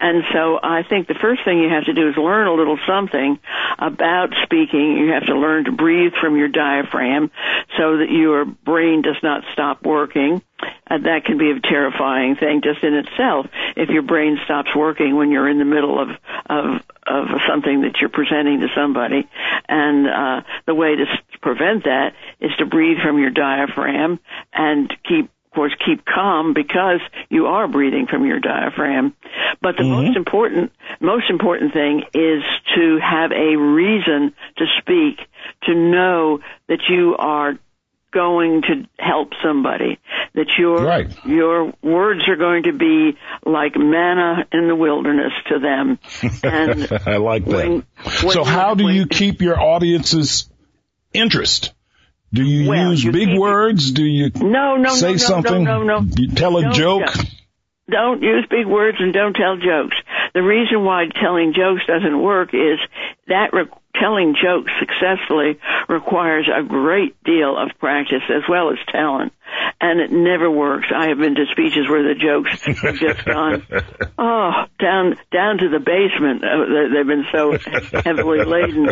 [0.00, 2.78] And so I think the first thing you have to do is learn a little
[2.86, 3.38] something
[3.78, 4.96] about speaking.
[4.98, 7.30] You have to learn to breathe from your diaphragm
[7.76, 10.42] so that your brain does not stop working.
[10.90, 13.46] Uh, that can be a terrifying thing just in itself.
[13.76, 16.08] If your brain stops working when you're in the middle of
[16.46, 19.28] of of something that you're presenting to somebody,
[19.68, 24.18] and uh, the way to s- prevent that is to breathe from your diaphragm
[24.52, 29.14] and keep of course, keep calm because you are breathing from your diaphragm.
[29.62, 32.44] But the most important, most important thing is
[32.76, 35.26] to have a reason to speak,
[35.62, 37.58] to know that you are
[38.12, 39.98] going to help somebody,
[40.34, 41.08] that your Right.
[41.26, 45.98] your words are going to be like manna in the wilderness to them.
[46.42, 47.68] And I like that.
[47.68, 47.70] when,
[48.22, 50.48] when so how do when- you keep your audience's
[51.12, 51.72] interest?
[52.32, 53.90] Do you Well, use you big words?
[53.92, 55.64] Do you No, no, say no, no, something?
[55.64, 56.06] no, no, no.
[56.16, 57.14] You tell a Don't joke?
[57.90, 59.96] Don't use big words and don't tell jokes.
[60.38, 62.78] The reason why telling jokes doesn't work is
[63.26, 63.66] that re-
[64.00, 69.32] telling jokes successfully requires a great deal of practice as well as talent.
[69.80, 70.86] And it never works.
[70.94, 73.66] I have been to speeches where the jokes have just gone,
[74.18, 76.44] oh, down, down to the basement.
[76.44, 78.90] Uh, they- They've been so heavily laden.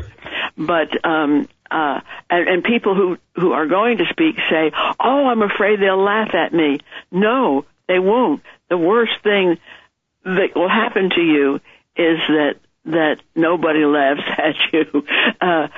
[0.58, 5.42] But, um, uh, and, and people who, who are going to speak say, oh, I'm
[5.42, 6.80] afraid they'll laugh at me.
[7.12, 8.42] No, they won't.
[8.68, 9.58] The worst thing
[10.26, 11.54] that will happen to you
[11.96, 15.04] is that that nobody laughs at you.
[15.40, 15.68] Uh,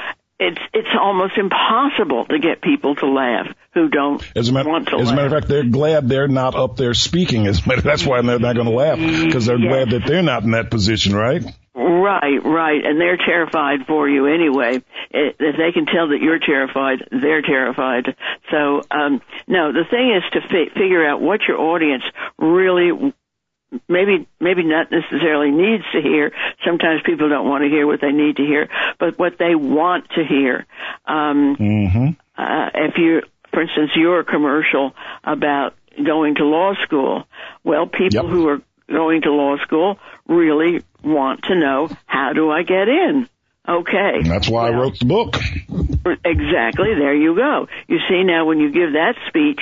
[0.40, 4.88] it's it's almost impossible to get people to laugh who don't As a, matter, want
[4.88, 5.14] to as a laugh.
[5.16, 7.46] matter of fact, they're glad they're not up there speaking.
[7.46, 9.68] As matter, that's why they're not going to laugh because they're Yes.
[9.72, 11.42] glad that they're not in that position, right?
[11.74, 14.76] Right, right, and they're terrified for you anyway.
[15.10, 18.16] If if they can tell that you're terrified, they're terrified.
[18.50, 22.02] So, um, no, the thing is to fi- figure out what your audience
[22.38, 23.12] really
[23.88, 26.32] maybe maybe not necessarily needs to hear.
[26.64, 30.08] Sometimes people don't want to hear what they need to hear, but what they want
[30.10, 30.66] to hear.
[31.06, 32.08] Um, Mm-hmm.
[32.36, 37.24] uh, if you, for instance, your commercial about going to law school,
[37.64, 38.24] well, people Yep.
[38.26, 43.28] who are going to law school really want to know how do I get in.
[43.68, 44.22] Okay.
[44.24, 45.36] That's why I wrote the book.
[46.24, 46.94] Exactly.
[46.94, 47.68] There you go.
[47.86, 49.60] You see now when you give that speech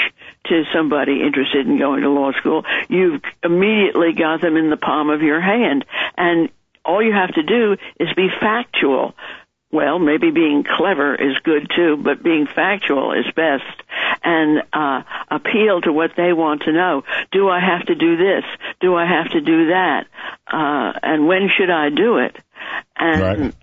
[0.48, 5.10] to somebody interested in going to law school, you've immediately got them in the palm
[5.10, 5.84] of your hand.
[6.16, 6.48] And
[6.84, 9.14] all you have to do is be factual.
[9.72, 13.64] well, maybe being clever is good too, but being factual is best.
[14.22, 17.02] And uh, appeal to what they want to know.
[17.32, 18.44] Do I have to do this?
[18.80, 20.06] Do I have to do that?
[20.46, 22.36] Uh, and when should I do it?
[22.96, 23.54] And right.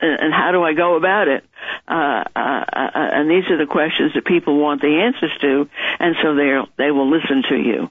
[0.00, 1.44] And how do I go about it?
[1.88, 5.68] Uh, uh, uh, and these are the questions that people want the answers to,
[5.98, 7.90] and so they they will listen to you.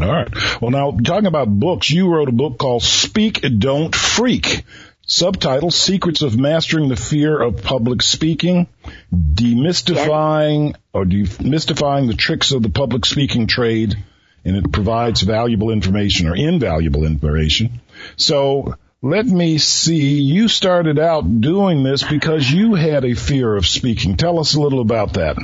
[0.00, 0.60] All right.
[0.60, 4.64] Well, now talking about books, you wrote a book called "Speak, Don't Freak."
[5.08, 8.66] Subtitle, Secrets of Mastering the Fear of Public Speaking,
[9.14, 10.76] Demystifying yes.
[10.92, 13.94] or Demystifying the Tricks of the Public Speaking Trade,
[14.44, 17.80] and it provides valuable information or invaluable information.
[18.16, 18.74] So
[19.10, 24.16] let me see, you started out doing this because you had a fear of speaking.
[24.16, 25.36] Tell us a little about that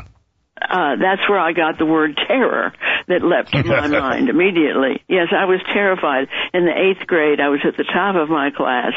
[0.69, 2.73] uh, that's where I got the word terror
[3.09, 5.03] that leapt to my mind immediately.
[5.09, 6.29] Yes, I was terrified.
[6.55, 8.93] In the eighth grade, I was at the top of my class,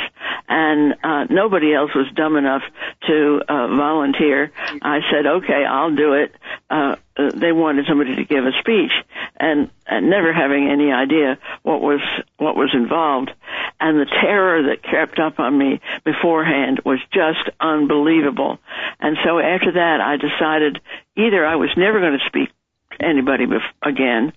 [0.48, 2.62] and uh, nobody else was dumb enough
[3.08, 4.52] to uh, volunteer.
[4.82, 6.36] I said, "Okay, I'll do it."
[6.70, 8.92] Uh, uh, they wanted somebody to give a speech,
[9.38, 12.02] and, and never having any idea what was
[12.38, 13.32] what was involved,
[13.80, 18.60] and the terror that crept up on me beforehand was just unbelievable.
[19.00, 20.80] And so after that, I decided
[21.16, 22.50] either I was never going to speak
[22.92, 24.34] to anybody bef- again,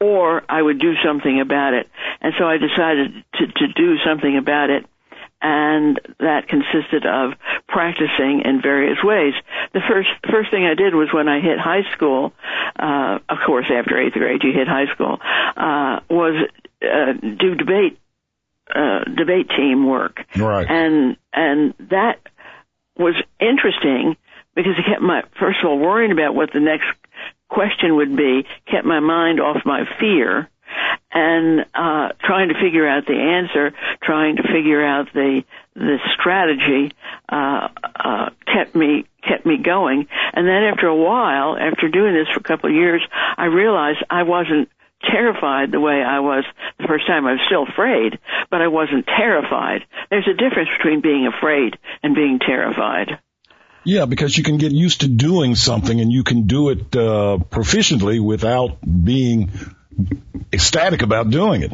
[0.00, 1.88] or I would do something about it.
[2.20, 4.86] And so I decided to, to do something about it
[5.42, 7.32] and that consisted of
[7.68, 9.34] practicing in various ways.
[9.72, 12.32] The first first thing I did was when I hit high school.
[12.78, 15.18] Uh, of course, after eighth grade, you hit high school.
[15.56, 16.48] Uh, was
[16.82, 17.98] uh, do debate
[18.74, 20.66] uh, debate team work, right?
[20.68, 22.20] And and that
[22.98, 24.16] was interesting
[24.54, 26.86] because it kept my first of all worrying about what the next
[27.48, 30.48] question would be, kept my mind off my fear
[31.12, 35.42] and uh, trying to figure out the answer, trying to figure out the
[35.74, 36.92] the strategy
[37.28, 40.08] uh, uh, kept me kept me going.
[40.32, 43.02] And then after a while, after doing this for a couple of years,
[43.36, 44.68] I realized I wasn't
[45.02, 46.44] terrified the way I was
[46.78, 47.26] the first time.
[47.26, 48.18] I was still afraid,
[48.50, 49.82] but I wasn't terrified.
[50.10, 53.18] There's a difference between being afraid and being terrified.
[53.84, 57.38] Yeah, because you can get used to doing something and you can do it uh,
[57.48, 59.50] proficiently without being
[60.52, 61.72] ecstatic about doing it.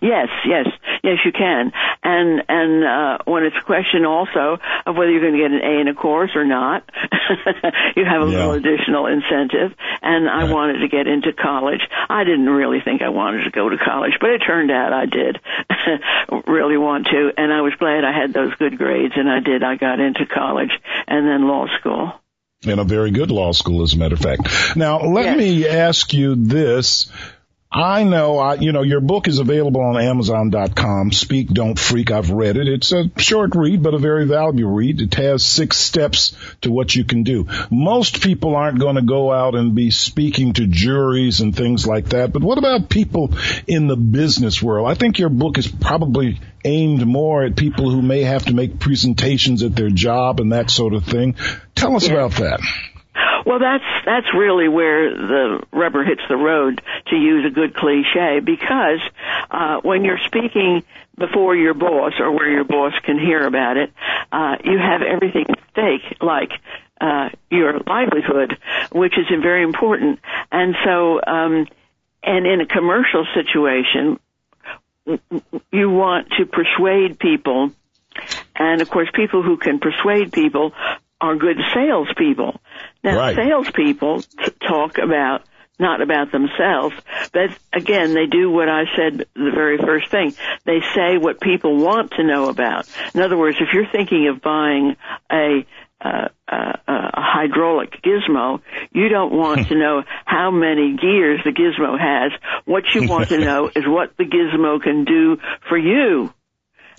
[0.00, 0.66] Yes, yes,
[1.02, 1.72] yes, you can.
[2.02, 5.60] And and uh, when it's a question also of whether you're going to get an
[5.60, 6.88] A in a course or not,
[7.96, 8.38] you have a yeah.
[8.38, 9.76] little additional incentive.
[10.02, 10.50] And I right.
[10.50, 11.80] wanted to get into college.
[12.08, 15.06] I didn't really think I wanted to go to college, but it turned out I
[15.06, 15.40] did
[16.46, 17.32] really want to.
[17.36, 19.62] And I was glad I had those good grades, and I did.
[19.62, 20.72] I got into college
[21.06, 22.12] and then law school
[22.62, 24.76] in a very good law school, as a matter of fact.
[24.76, 25.38] Now, let yes.
[25.38, 27.08] me ask you this.
[27.70, 31.12] I know, I, you know, your book is available on Amazon.com.
[31.12, 32.10] Speak, Don't Freak.
[32.10, 32.66] I've read it.
[32.66, 35.02] It's a short read, but a very valuable read.
[35.02, 37.46] It has six steps to what you can do.
[37.70, 42.06] Most people aren't going to go out and be speaking to juries and things like
[42.10, 42.32] that.
[42.32, 43.34] But what about people
[43.66, 44.90] in the business world?
[44.90, 48.78] I think your book is probably aimed more at people who may have to make
[48.78, 51.36] presentations at their job and that sort of thing.
[51.74, 52.60] Tell us about that.
[53.46, 58.40] Well, that's that's really where the rubber hits the road, to use a good cliche,
[58.40, 59.00] because
[59.50, 60.82] uh, when you're speaking
[61.16, 63.92] before your boss or where your boss can hear about it,
[64.30, 66.50] uh, you have everything at stake, like
[67.00, 68.58] uh, your livelihood,
[68.92, 70.20] which is very important.
[70.50, 71.66] And so, um,
[72.22, 74.18] and in a commercial situation,
[75.72, 77.70] you want to persuade people.
[78.54, 80.72] And of course, people who can persuade people
[81.20, 82.60] are good salespeople.
[83.02, 83.36] Now, right.
[83.36, 85.42] salespeople t- talk about
[85.80, 86.96] not about themselves,
[87.32, 90.34] but again, they do what I said the very first thing.
[90.64, 92.88] They say what people want to know about.
[93.14, 94.96] In other words, if you're thinking of buying
[95.30, 95.64] a
[96.00, 98.60] uh, uh, a hydraulic gizmo,
[98.92, 102.32] you don't want to know how many gears the gizmo has.
[102.64, 105.38] What you want to know is what the gizmo can do
[105.68, 106.32] for you.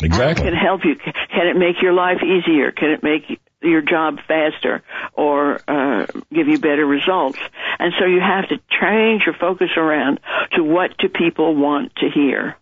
[0.02, 0.46] Exactly.
[0.46, 0.96] How can help you?
[0.96, 2.72] Can it make your life easier?
[2.72, 4.82] Can it make your job faster
[5.14, 7.40] or uh, give you better results.
[7.78, 10.20] And so you have to change your focus around
[10.54, 12.56] to what do people want to hear.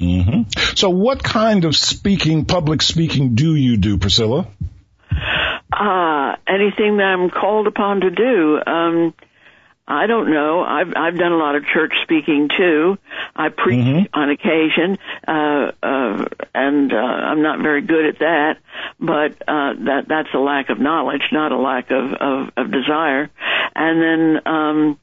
[0.00, 0.74] Mm-hmm.
[0.76, 4.48] So what kind of speaking, public speaking do you do, Priscilla?
[5.72, 8.60] Uh, anything that I'm called upon to do.
[8.66, 9.14] Um,
[9.88, 10.62] I don't know.
[10.62, 12.98] I've I've done a lot of church speaking too.
[13.36, 14.20] I preach mm-hmm.
[14.20, 16.24] on occasion, uh, uh,
[16.54, 18.56] and uh, I'm not very good at that.
[18.98, 23.30] But uh, that that's a lack of knowledge, not a lack of of, of desire.
[23.76, 24.98] And then um,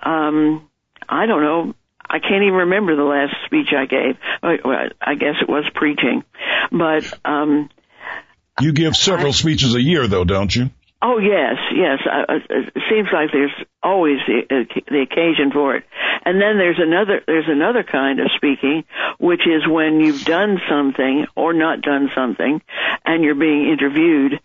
[0.00, 0.68] um,
[1.08, 1.74] I don't know.
[2.08, 4.16] I can't even remember the last speech I gave.
[4.42, 6.22] I guess it was preaching,
[6.70, 7.70] but um,
[8.60, 10.70] You give several I, speeches a year, though, don't you?
[11.06, 11.98] Oh yes, yes.
[12.10, 13.52] Uh, it seems like there's
[13.82, 15.84] always the, uh, the occasion for it.
[16.24, 18.84] And then there's another there's another kind of speaking,
[19.18, 22.62] which is when you've done something or not done something,
[23.04, 24.40] and you're being interviewed,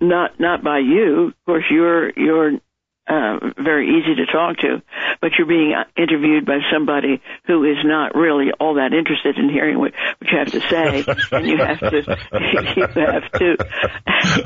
[0.00, 1.26] not not by you.
[1.26, 2.52] Of course, you're you're
[3.08, 4.82] uh, very easy to talk to,
[5.20, 9.78] but you're being interviewed by somebody who is not really all that interested in hearing
[9.78, 11.96] what, what you have to say, and you have to
[12.76, 13.56] you have to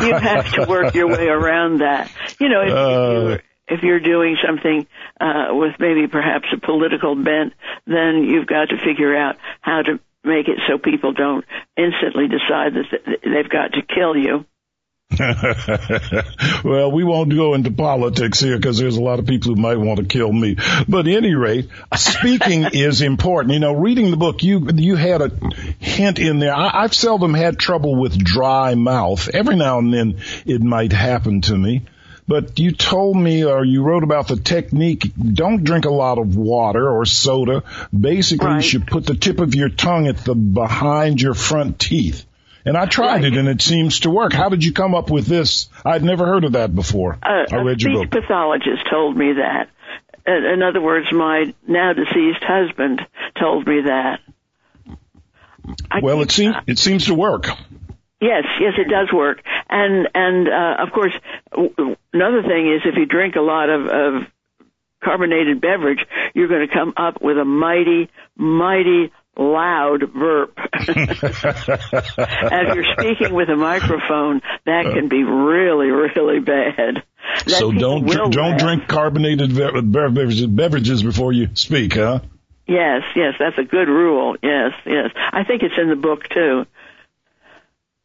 [0.07, 2.11] you have to work your way around that.
[2.39, 3.41] You know, if, uh, if you're
[3.71, 4.87] if you're doing something
[5.21, 7.55] uh, with maybe perhaps a political bent,
[7.87, 11.45] then you've got to figure out how to make it so people don't
[11.77, 14.45] instantly decide that they've got to kill you.
[16.65, 19.77] well, we won't go into politics here because there's a lot of people who might
[19.77, 20.57] want to kill me.
[20.89, 23.55] But at any rate, speaking is important.
[23.55, 25.33] You know, reading the book, you you had a
[25.81, 26.55] hint in there.
[26.55, 29.29] I, I've seldom had trouble with dry mouth.
[29.29, 31.87] Every now and then it might happen to me.
[32.29, 35.11] But you told me or you wrote about the technique.
[35.17, 37.65] Don't drink a lot of water or soda.
[37.99, 38.57] Basically, right.
[38.57, 42.25] you should put the tip of your tongue at the behind your front teeth.
[42.65, 43.33] And I tried right.
[43.33, 44.33] it and it seems to work.
[44.33, 45.69] How did you come up with this?
[45.85, 47.19] I'd never heard of that before.
[47.23, 48.11] Uh, I read your book.
[48.11, 49.71] pathologist told me that.
[50.27, 53.01] In other words, my now deceased husband
[53.39, 54.21] told me that.
[55.91, 57.47] I well, it seems it seems to work.
[58.21, 59.43] Yes, yes, it does work.
[59.69, 61.13] And and uh, of course,
[62.13, 64.23] another thing is if you drink a lot of, of
[65.03, 66.01] carbonated beverage,
[66.35, 70.59] you're going to come up with a mighty, mighty loud burp.
[70.73, 70.89] As
[72.75, 77.03] you're speaking with a microphone, that can be really, really bad.
[77.47, 82.21] That so don't dr- don't drink carbonated beverages, beverages before you speak, huh?
[82.67, 84.37] Yes, yes, that's a good rule.
[84.43, 85.11] Yes, yes.
[85.33, 86.67] I think it's in the book too.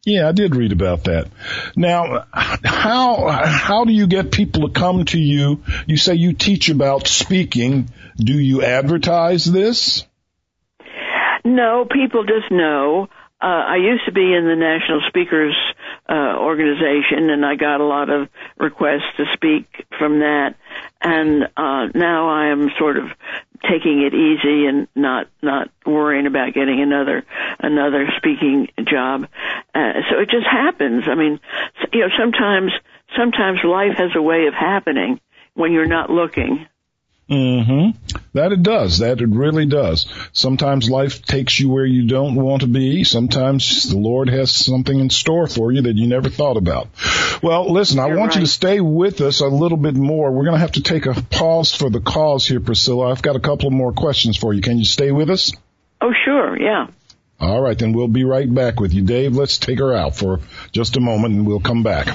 [0.06, 1.30] Yeah, I did read about that.
[1.76, 5.64] Now, how how do you get people to come to you?
[5.88, 7.90] You say you teach about speaking.
[8.18, 10.06] Do you advertise this?
[11.46, 13.08] No, people just know.
[13.40, 15.56] Uh, I used to be in the National Speakers
[16.10, 20.56] uh, Organization, and I got a lot of requests to speak from that.
[21.02, 23.10] And uh, now I am sort of
[23.62, 27.24] taking it easy and not not worrying about getting another
[27.60, 29.28] another speaking job.
[29.76, 31.04] Uh, so it just happens.
[31.08, 31.40] I mean,
[31.94, 32.72] you know, sometimes
[33.16, 35.20] sometimes life has a way of happening
[35.54, 36.66] when you're not looking.
[37.30, 38.18] Mm-hmm.
[38.34, 39.00] That it does.
[39.00, 40.06] That it really does.
[40.32, 43.04] Sometimes life takes you where you don't want to be.
[43.04, 46.88] Sometimes the Lord has something in store for you that you never thought about.
[47.42, 48.42] Well, listen, You're I want right.
[48.42, 50.32] you to stay with us a little bit more.
[50.32, 53.12] We're going to have to take a pause for the cause here, Priscilla.
[53.12, 54.62] I've got a couple more questions for you.
[54.62, 55.52] Can you stay with us?
[56.02, 56.60] Oh, sure.
[56.60, 56.88] Yeah.
[57.40, 59.02] All right, then we'll be right back with you.
[59.02, 60.40] Dave, let's take her out for
[60.72, 62.08] just a moment and we'll come back.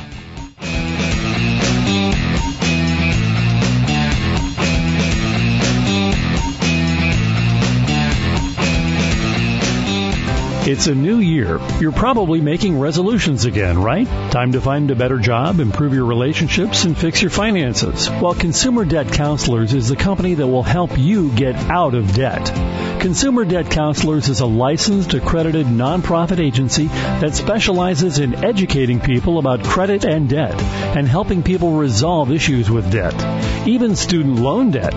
[10.70, 11.58] It's a new year.
[11.80, 14.06] You're probably making resolutions again, right?
[14.30, 18.08] Time to find a better job, improve your relationships, and fix your finances.
[18.08, 22.52] Well, Consumer Debt Counselors is the company that will help you get out of debt.
[23.00, 29.64] Consumer Debt Counselors is a licensed, accredited nonprofit agency that specializes in educating people about
[29.64, 34.92] credit and debt and helping people resolve issues with debt, even student loan debt.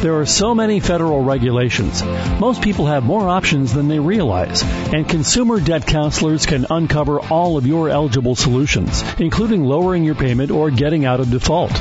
[0.00, 2.04] There are so many federal regulations.
[2.38, 7.58] Most people have more options than they realize, and Consumer debt counselors can uncover all
[7.58, 11.72] of your eligible solutions, including lowering your payment or getting out of default.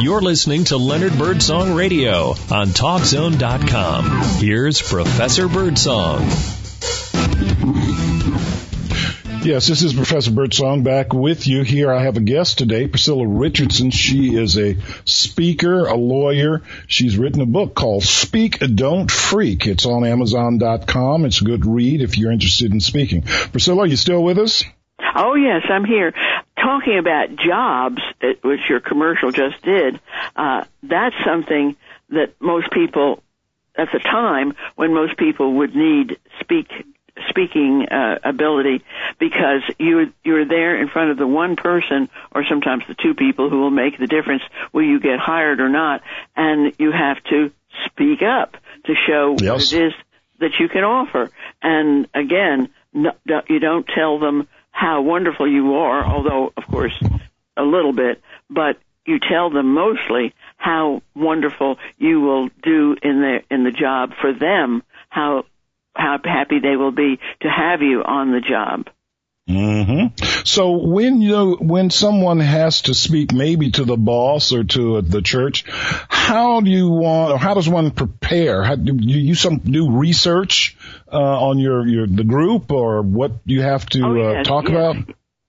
[0.00, 4.38] You're listening to Leonard Birdsong Radio on TalkZone.com.
[4.38, 6.20] Here's Professor Birdsong.
[9.48, 11.90] Yes, this is Professor Birdsong back with you here.
[11.90, 13.90] I have a guest today, Priscilla Richardson.
[13.90, 14.76] She is a
[15.06, 16.60] speaker, a lawyer.
[16.86, 19.66] She's written a book called Speak Don't Freak.
[19.66, 21.24] It's on Amazon.com.
[21.24, 23.22] It's a good read if you're interested in speaking.
[23.22, 24.64] Priscilla, are you still with us?
[25.16, 26.12] Oh yes, I'm here
[26.60, 28.02] talking about jobs,
[28.42, 29.98] which your commercial just did,
[30.36, 31.74] uh, that's something
[32.10, 33.22] that most people,
[33.74, 36.68] at the time when most people would need speak
[37.28, 38.84] speaking uh, ability
[39.18, 43.50] because you you're there in front of the one person or sometimes the two people
[43.50, 44.42] who will make the difference
[44.72, 46.02] will you get hired or not
[46.36, 47.50] and you have to
[47.86, 49.50] speak up to show yes.
[49.50, 49.92] what it is
[50.40, 51.30] that you can offer
[51.62, 53.10] and again no,
[53.48, 56.94] you don't tell them how wonderful you are although of course
[57.56, 63.38] a little bit but you tell them mostly how wonderful you will do in the
[63.50, 65.44] in the job for them how
[65.98, 68.86] how happy they will be to have you on the job.
[69.48, 70.44] Mm-hmm.
[70.44, 75.22] So when you when someone has to speak maybe to the boss or to the
[75.22, 78.62] church, how do you want or how does one prepare?
[78.62, 80.76] How, do you some do research
[81.10, 84.64] uh, on your your the group or what you have to oh, yes, uh, talk
[84.64, 84.72] yes.
[84.72, 84.96] about?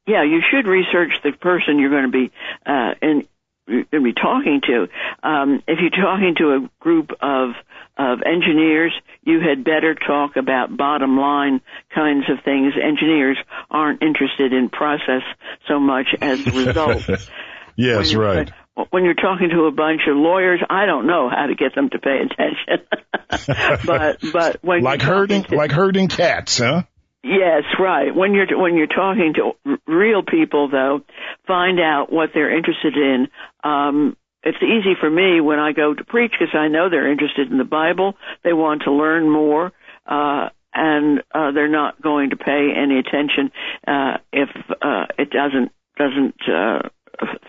[0.08, 2.32] Yeah, you should research the person you're going to be
[2.66, 3.28] uh, in
[3.68, 4.88] going to be talking to.
[5.28, 7.52] Um, if you're talking to a group of
[8.00, 8.94] of engineers,
[9.24, 11.60] you had better talk about bottom line
[11.94, 12.74] kinds of things.
[12.82, 13.38] Engineers
[13.70, 15.22] aren't interested in process
[15.68, 17.30] so much as the result.
[17.76, 18.52] yes, when right.
[18.92, 21.90] When you're talking to a bunch of lawyers, I don't know how to get them
[21.90, 22.88] to pay attention.
[23.86, 26.84] but but when like herding to, like herding cats, huh?
[27.22, 28.16] Yes, right.
[28.16, 31.02] When you're when you're talking to r- real people, though,
[31.46, 33.28] find out what they're interested in.
[33.62, 37.52] Um, it's easy for me when I go to preach because I know they're interested
[37.52, 38.14] in the Bible.
[38.44, 39.72] They want to learn more,
[40.06, 43.52] uh, and uh, they're not going to pay any attention
[43.88, 44.50] uh, if
[44.82, 46.90] uh, it doesn't doesn't uh,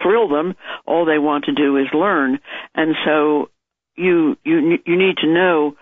[0.02, 0.54] thrill them.
[0.86, 2.40] All they want to do is learn,
[2.74, 3.50] and so
[3.96, 5.76] you you you need to know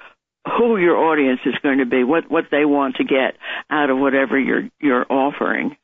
[0.56, 3.34] who your audience is going to be, what what they want to get
[3.70, 5.76] out of whatever you're you're offering.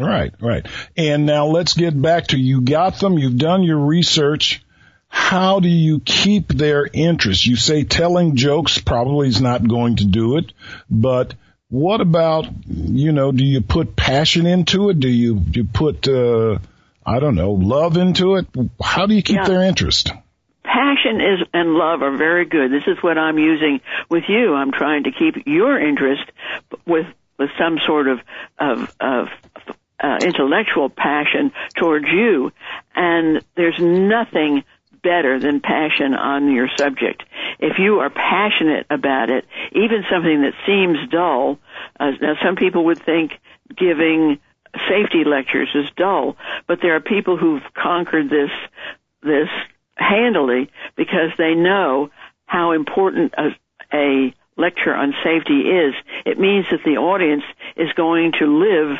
[0.00, 0.66] Right, right.
[0.96, 4.62] And now let's get back to you got them, you've done your research.
[5.08, 7.44] How do you keep their interest?
[7.44, 10.52] You say telling jokes probably is not going to do it,
[10.88, 11.34] but
[11.68, 15.00] what about, you know, do you put passion into it?
[15.00, 16.58] Do you, do you put, uh,
[17.04, 18.46] I don't know, love into it?
[18.80, 19.48] How do you keep yeah.
[19.48, 20.12] their interest?
[20.70, 22.70] passion is and love are very good.
[22.70, 24.54] This is what I'm using with you.
[24.54, 26.22] I'm trying to keep your interest
[26.86, 27.06] with
[27.38, 28.20] with some sort of
[28.58, 29.28] of, of
[30.00, 32.52] uh, intellectual passion towards you,
[32.94, 34.64] and there's nothing
[35.02, 37.22] better than passion on your subject.
[37.58, 41.58] If you are passionate about it, even something that seems dull,
[41.98, 43.38] uh, now some people would think
[43.76, 44.38] giving
[44.88, 46.36] safety lectures is dull,
[46.66, 48.50] but there are people who've conquered this
[49.22, 49.48] this
[49.96, 52.10] handily because they know
[52.46, 53.50] how important a,
[53.92, 55.94] a lecture on safety is.
[56.24, 57.44] It means that the audience
[57.76, 58.98] is going to live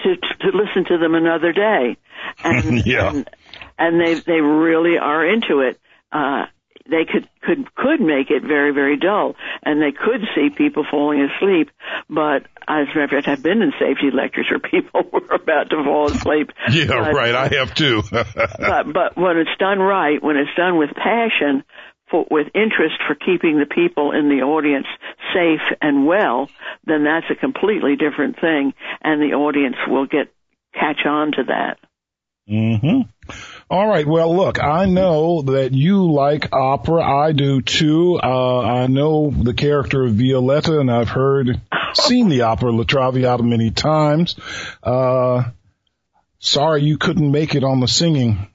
[0.00, 1.96] to to listen to them another day,
[2.42, 3.10] and yeah.
[3.10, 3.30] and,
[3.78, 5.80] and they they really are into it.
[6.12, 6.46] Uh,
[6.88, 11.22] they could could could make it very very dull, and they could see people falling
[11.22, 11.70] asleep.
[12.08, 15.70] But as a matter of fact, I've been in safety lectures where people were about
[15.70, 16.50] to fall asleep.
[16.70, 17.34] Yeah, but, right.
[17.34, 18.02] I have too.
[18.10, 21.64] but but when it's done right, when it's done with passion,
[22.10, 24.86] for, with interest for keeping the people in the audience
[25.34, 26.48] safe and well,
[26.84, 30.32] then that's a completely different thing, and the audience will get
[30.74, 31.78] catch on to that.
[32.48, 33.10] Mm-hmm.
[33.68, 34.06] All right.
[34.06, 37.02] Well, look, I know that you like opera.
[37.02, 38.20] I do too.
[38.22, 41.60] Uh, I know the character of Violetta, and I've heard,
[41.94, 44.36] seen the opera La Traviata many times.
[44.80, 45.50] Uh,
[46.38, 48.48] sorry you couldn't make it on the singing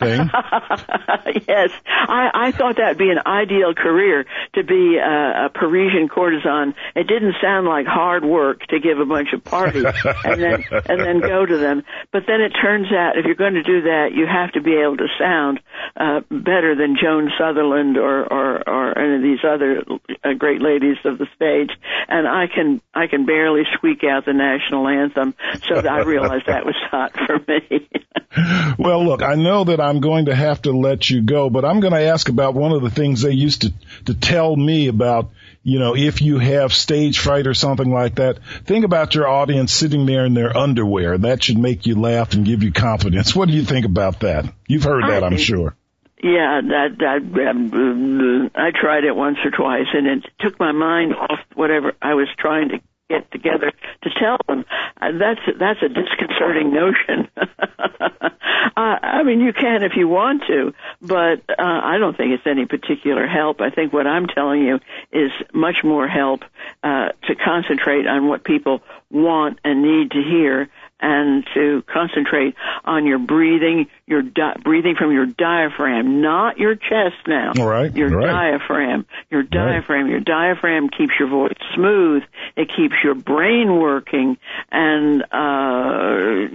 [0.00, 0.30] thing.
[1.48, 4.24] yes, I, I thought that'd be an ideal career
[4.54, 6.74] to be a, a Parisian courtesan.
[6.96, 9.84] It didn't sound like hard work to give a bunch of parties
[10.24, 11.84] and then and then go to them.
[12.12, 14.74] But then it turns out if you're going to do that, you have to be
[14.74, 15.60] able to sound
[15.96, 19.82] uh, better than Joan Sutherland or or, or any of these other
[20.24, 21.70] uh, great ladies of the stage.
[22.08, 25.34] And I can I can barely squeak out the national anthem,
[25.68, 27.88] so I realized that was not for me.
[28.78, 31.80] well, look, I know that I'm going to have to let you go, but I'm
[31.80, 33.72] going to ask about one of the things they used to
[34.06, 35.30] to tell me about.
[35.62, 39.72] You know, if you have stage fright or something like that, think about your audience
[39.72, 41.18] sitting there in their underwear.
[41.18, 43.34] That should make you laugh and give you confidence.
[43.34, 44.46] What do you think about that?
[44.68, 45.76] You've heard that, I'm sure.
[46.22, 51.14] Yeah, that that um, I tried it once or twice, and it took my mind
[51.14, 52.80] off whatever I was trying to
[53.10, 53.72] get together
[54.04, 54.64] to tell them.
[55.00, 57.28] Uh, that's that's a disconcerting notion.
[58.76, 62.46] uh, I mean, you can if you want to, but uh, I don't think it's
[62.46, 63.60] any particular help.
[63.60, 64.80] I think what I'm telling you
[65.12, 66.44] is much more help
[66.82, 70.68] uh, to concentrate on what people want and need to hear
[71.00, 77.16] and to concentrate on your breathing, your di- breathing from your diaphragm, not your chest
[77.26, 77.52] now.
[77.58, 77.94] All right.
[77.94, 78.26] Your right.
[78.26, 79.06] diaphragm.
[79.30, 80.04] Your diaphragm.
[80.04, 80.10] Right.
[80.10, 82.22] Your diaphragm keeps your voice smooth.
[82.56, 84.36] It keeps your brain working
[84.70, 86.48] and uh,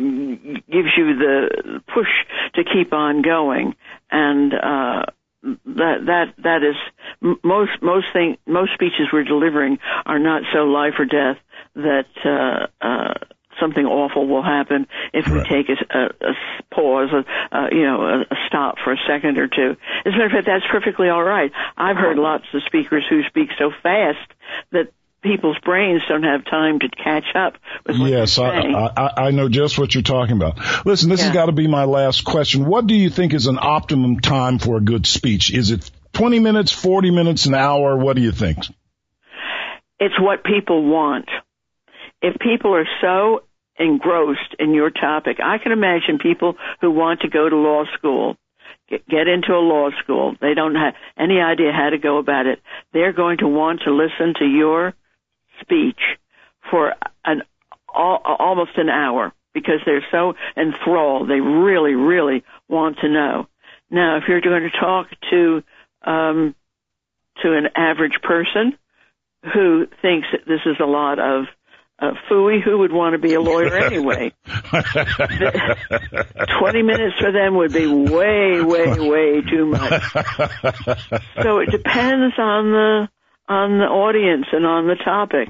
[0.71, 2.09] gives you the push
[2.55, 3.75] to keep on going.
[4.11, 5.05] And uh,
[5.43, 6.75] that that that is
[7.43, 11.37] most most thing most speeches we're delivering are not so life or death
[11.75, 13.13] that uh, uh,
[13.59, 16.33] something awful will happen if we take a, a, a
[16.73, 19.75] pause, a, a, you know, a, a stop for a second or two.
[20.05, 21.51] As a matter of fact, that's perfectly all right.
[21.77, 24.31] I've heard lots of speakers who speak so fast
[24.71, 24.91] that
[25.21, 27.55] people's brains don't have time to catch up
[27.89, 30.85] yes, I, I, I, know just what you're talking about.
[30.85, 31.27] Listen, this yeah.
[31.27, 32.65] has got to be my last question.
[32.65, 35.53] What do you think is an optimum time for a good speech?
[35.53, 37.97] Is it 20 minutes, 40 minutes, an hour?
[37.97, 38.59] What do you think?
[39.99, 41.29] It's what people want.
[42.21, 43.43] If people are so
[43.77, 48.37] engrossed in your topic, I can imagine people who want to go to law school
[48.89, 50.35] get into a law school.
[50.39, 52.61] They don't have any idea how to go about it.
[52.93, 54.93] They're going to want to listen to your
[55.61, 55.99] speech
[56.69, 56.93] for
[57.23, 57.41] an
[57.93, 61.29] almost an hour because they're so enthralled.
[61.29, 63.47] They really, really want to know.
[63.89, 65.63] Now, if you're going to talk to
[66.03, 66.55] um,
[67.41, 68.77] to an average person
[69.53, 71.45] who thinks that this is a lot of
[71.99, 74.33] uh, fooey, who would want to be a lawyer anyway?
[76.59, 80.03] Twenty minutes for them would be way, way, way too much.
[81.41, 83.09] So it depends on the
[83.47, 85.49] on the audience and on the topic.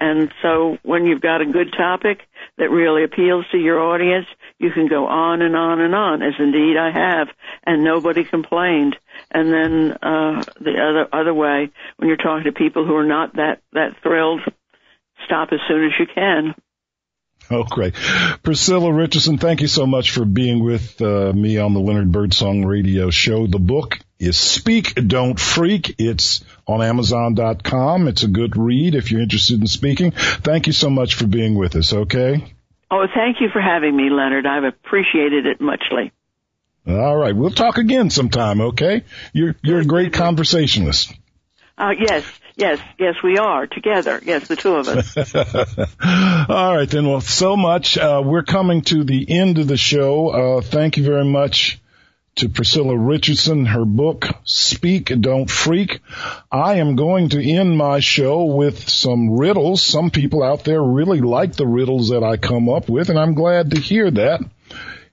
[0.00, 2.20] And so when you've got a good topic
[2.56, 4.26] that really appeals to your audience,
[4.58, 7.28] you can go on and on and on, as indeed I have,
[7.64, 8.96] and nobody complained.
[9.30, 13.36] And then uh, the other other way, when you're talking to people who are not
[13.36, 14.40] that that thrilled,
[15.24, 16.54] stop as soon as you can.
[17.50, 17.94] Oh, great.
[18.42, 22.64] Priscilla Richardson, thank you so much for being with uh, me on the Leonard Birdsong
[22.64, 23.48] radio show.
[23.48, 25.96] The book is Speak, Don't Freak.
[25.98, 28.06] It's on Amazon.com.
[28.06, 30.12] It's a good read if you're interested in speaking.
[30.12, 32.54] Thank you so much for being with us, okay?
[32.88, 34.46] Oh, thank you for having me, Leonard.
[34.46, 36.12] I've appreciated it muchly.
[36.86, 37.34] All right.
[37.34, 39.04] We'll talk again sometime, okay?
[39.32, 41.12] You're, you're a great conversationalist.
[41.76, 44.20] Uh, yes, yes, yes, we are together.
[44.24, 45.16] Yes, the two of us.
[46.48, 47.08] All right, then.
[47.08, 47.98] Well, so much.
[47.98, 50.28] Uh, we're coming to the end of the show.
[50.28, 51.80] Uh, thank you very much
[52.36, 56.00] to Priscilla Richardson, her book, Speak, Don't Freak.
[56.50, 59.82] I am going to end my show with some riddles.
[59.82, 63.34] Some people out there really like the riddles that I come up with, and I'm
[63.34, 64.40] glad to hear that.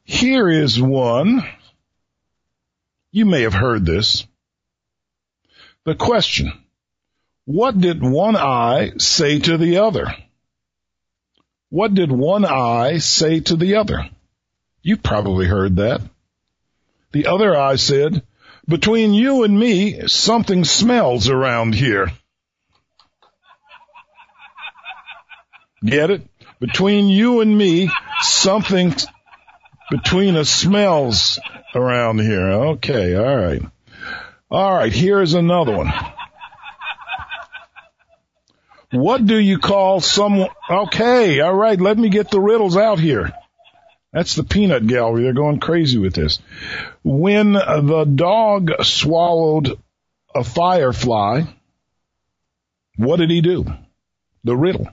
[0.03, 1.43] Here is one.
[3.11, 4.25] You may have heard this.
[5.85, 6.53] The question,
[7.47, 10.13] what did one eye say to the other?
[11.69, 14.09] What did one eye say to the other?
[14.81, 16.01] You probably heard that.
[17.13, 18.21] The other eye said,
[18.67, 22.11] between you and me, something smells around here.
[25.85, 26.27] Get it?
[26.59, 27.89] Between you and me,
[28.19, 28.93] something
[29.89, 31.39] between us smells
[31.73, 32.51] around here.
[32.75, 33.61] Okay, all right.
[34.51, 35.93] All right, here's another one.
[38.91, 40.49] What do you call someone?
[40.69, 43.33] Okay, all right, let me get the riddles out here.
[44.13, 45.23] That's the peanut gallery.
[45.23, 46.39] They're going crazy with this.
[47.03, 49.77] When the dog swallowed
[50.33, 51.41] a firefly,
[52.95, 53.65] what did he do?
[54.45, 54.87] The riddle.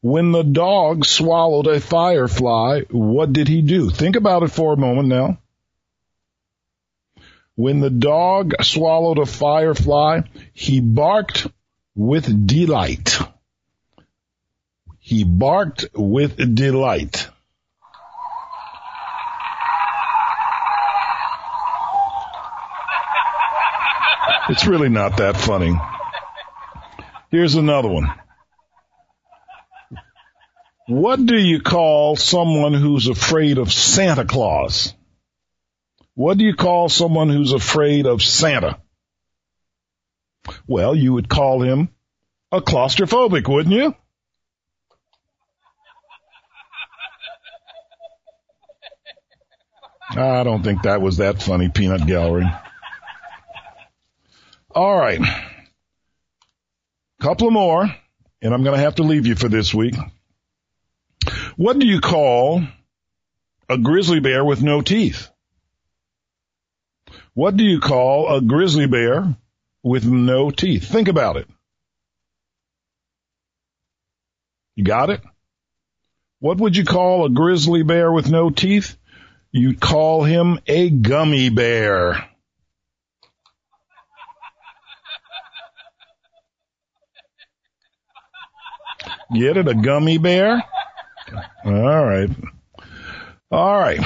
[0.00, 3.90] When the dog swallowed a firefly, what did he do?
[3.90, 5.38] Think about it for a moment now.
[7.54, 10.22] When the dog swallowed a firefly,
[10.52, 11.46] he barked
[11.94, 13.18] with delight.
[15.06, 17.28] He barked with delight.
[24.48, 25.78] It's really not that funny.
[27.30, 28.12] Here's another one.
[30.88, 34.92] What do you call someone who's afraid of Santa Claus?
[36.14, 38.80] What do you call someone who's afraid of Santa?
[40.66, 41.90] Well, you would call him
[42.50, 43.94] a claustrophobic, wouldn't you?
[50.18, 52.46] I don't think that was that funny, Peanut Gallery.
[54.74, 55.20] All right.
[57.20, 57.82] Couple more,
[58.42, 59.94] and I'm going to have to leave you for this week.
[61.56, 62.62] What do you call
[63.68, 65.28] a grizzly bear with no teeth?
[67.34, 69.36] What do you call a grizzly bear
[69.82, 70.88] with no teeth?
[70.88, 71.48] Think about it.
[74.74, 75.22] You got it?
[76.38, 78.96] What would you call a grizzly bear with no teeth?
[79.52, 82.28] You'd call him a gummy bear.
[89.34, 89.68] Get it?
[89.68, 90.62] A gummy bear?
[91.64, 92.30] All right.
[93.50, 94.00] All right.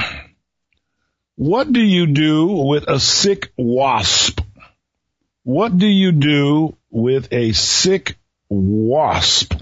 [1.35, 4.41] What do you do with a sick wasp?
[5.43, 8.17] What do you do with a sick
[8.49, 9.53] wasp?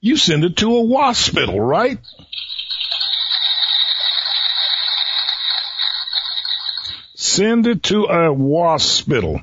[0.00, 1.98] You send it to a waspital, right?
[7.28, 9.42] Send it to a waspital.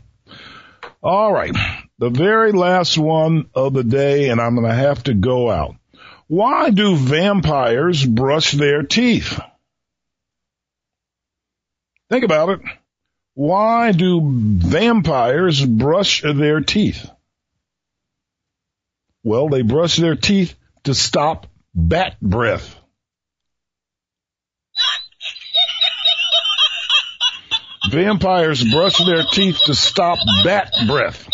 [1.04, 1.56] All right.
[2.00, 5.76] The very last one of the day, and I'm going to have to go out.
[6.28, 9.40] Why do vampires brush their teeth?
[12.10, 12.62] Think about it.
[13.36, 17.08] Why do vampires brush their teeth?
[19.24, 20.56] Well, they brush their teeth
[20.86, 22.80] to stop bat breath.
[27.96, 31.30] Vampires brush their teeth to stop bat breath.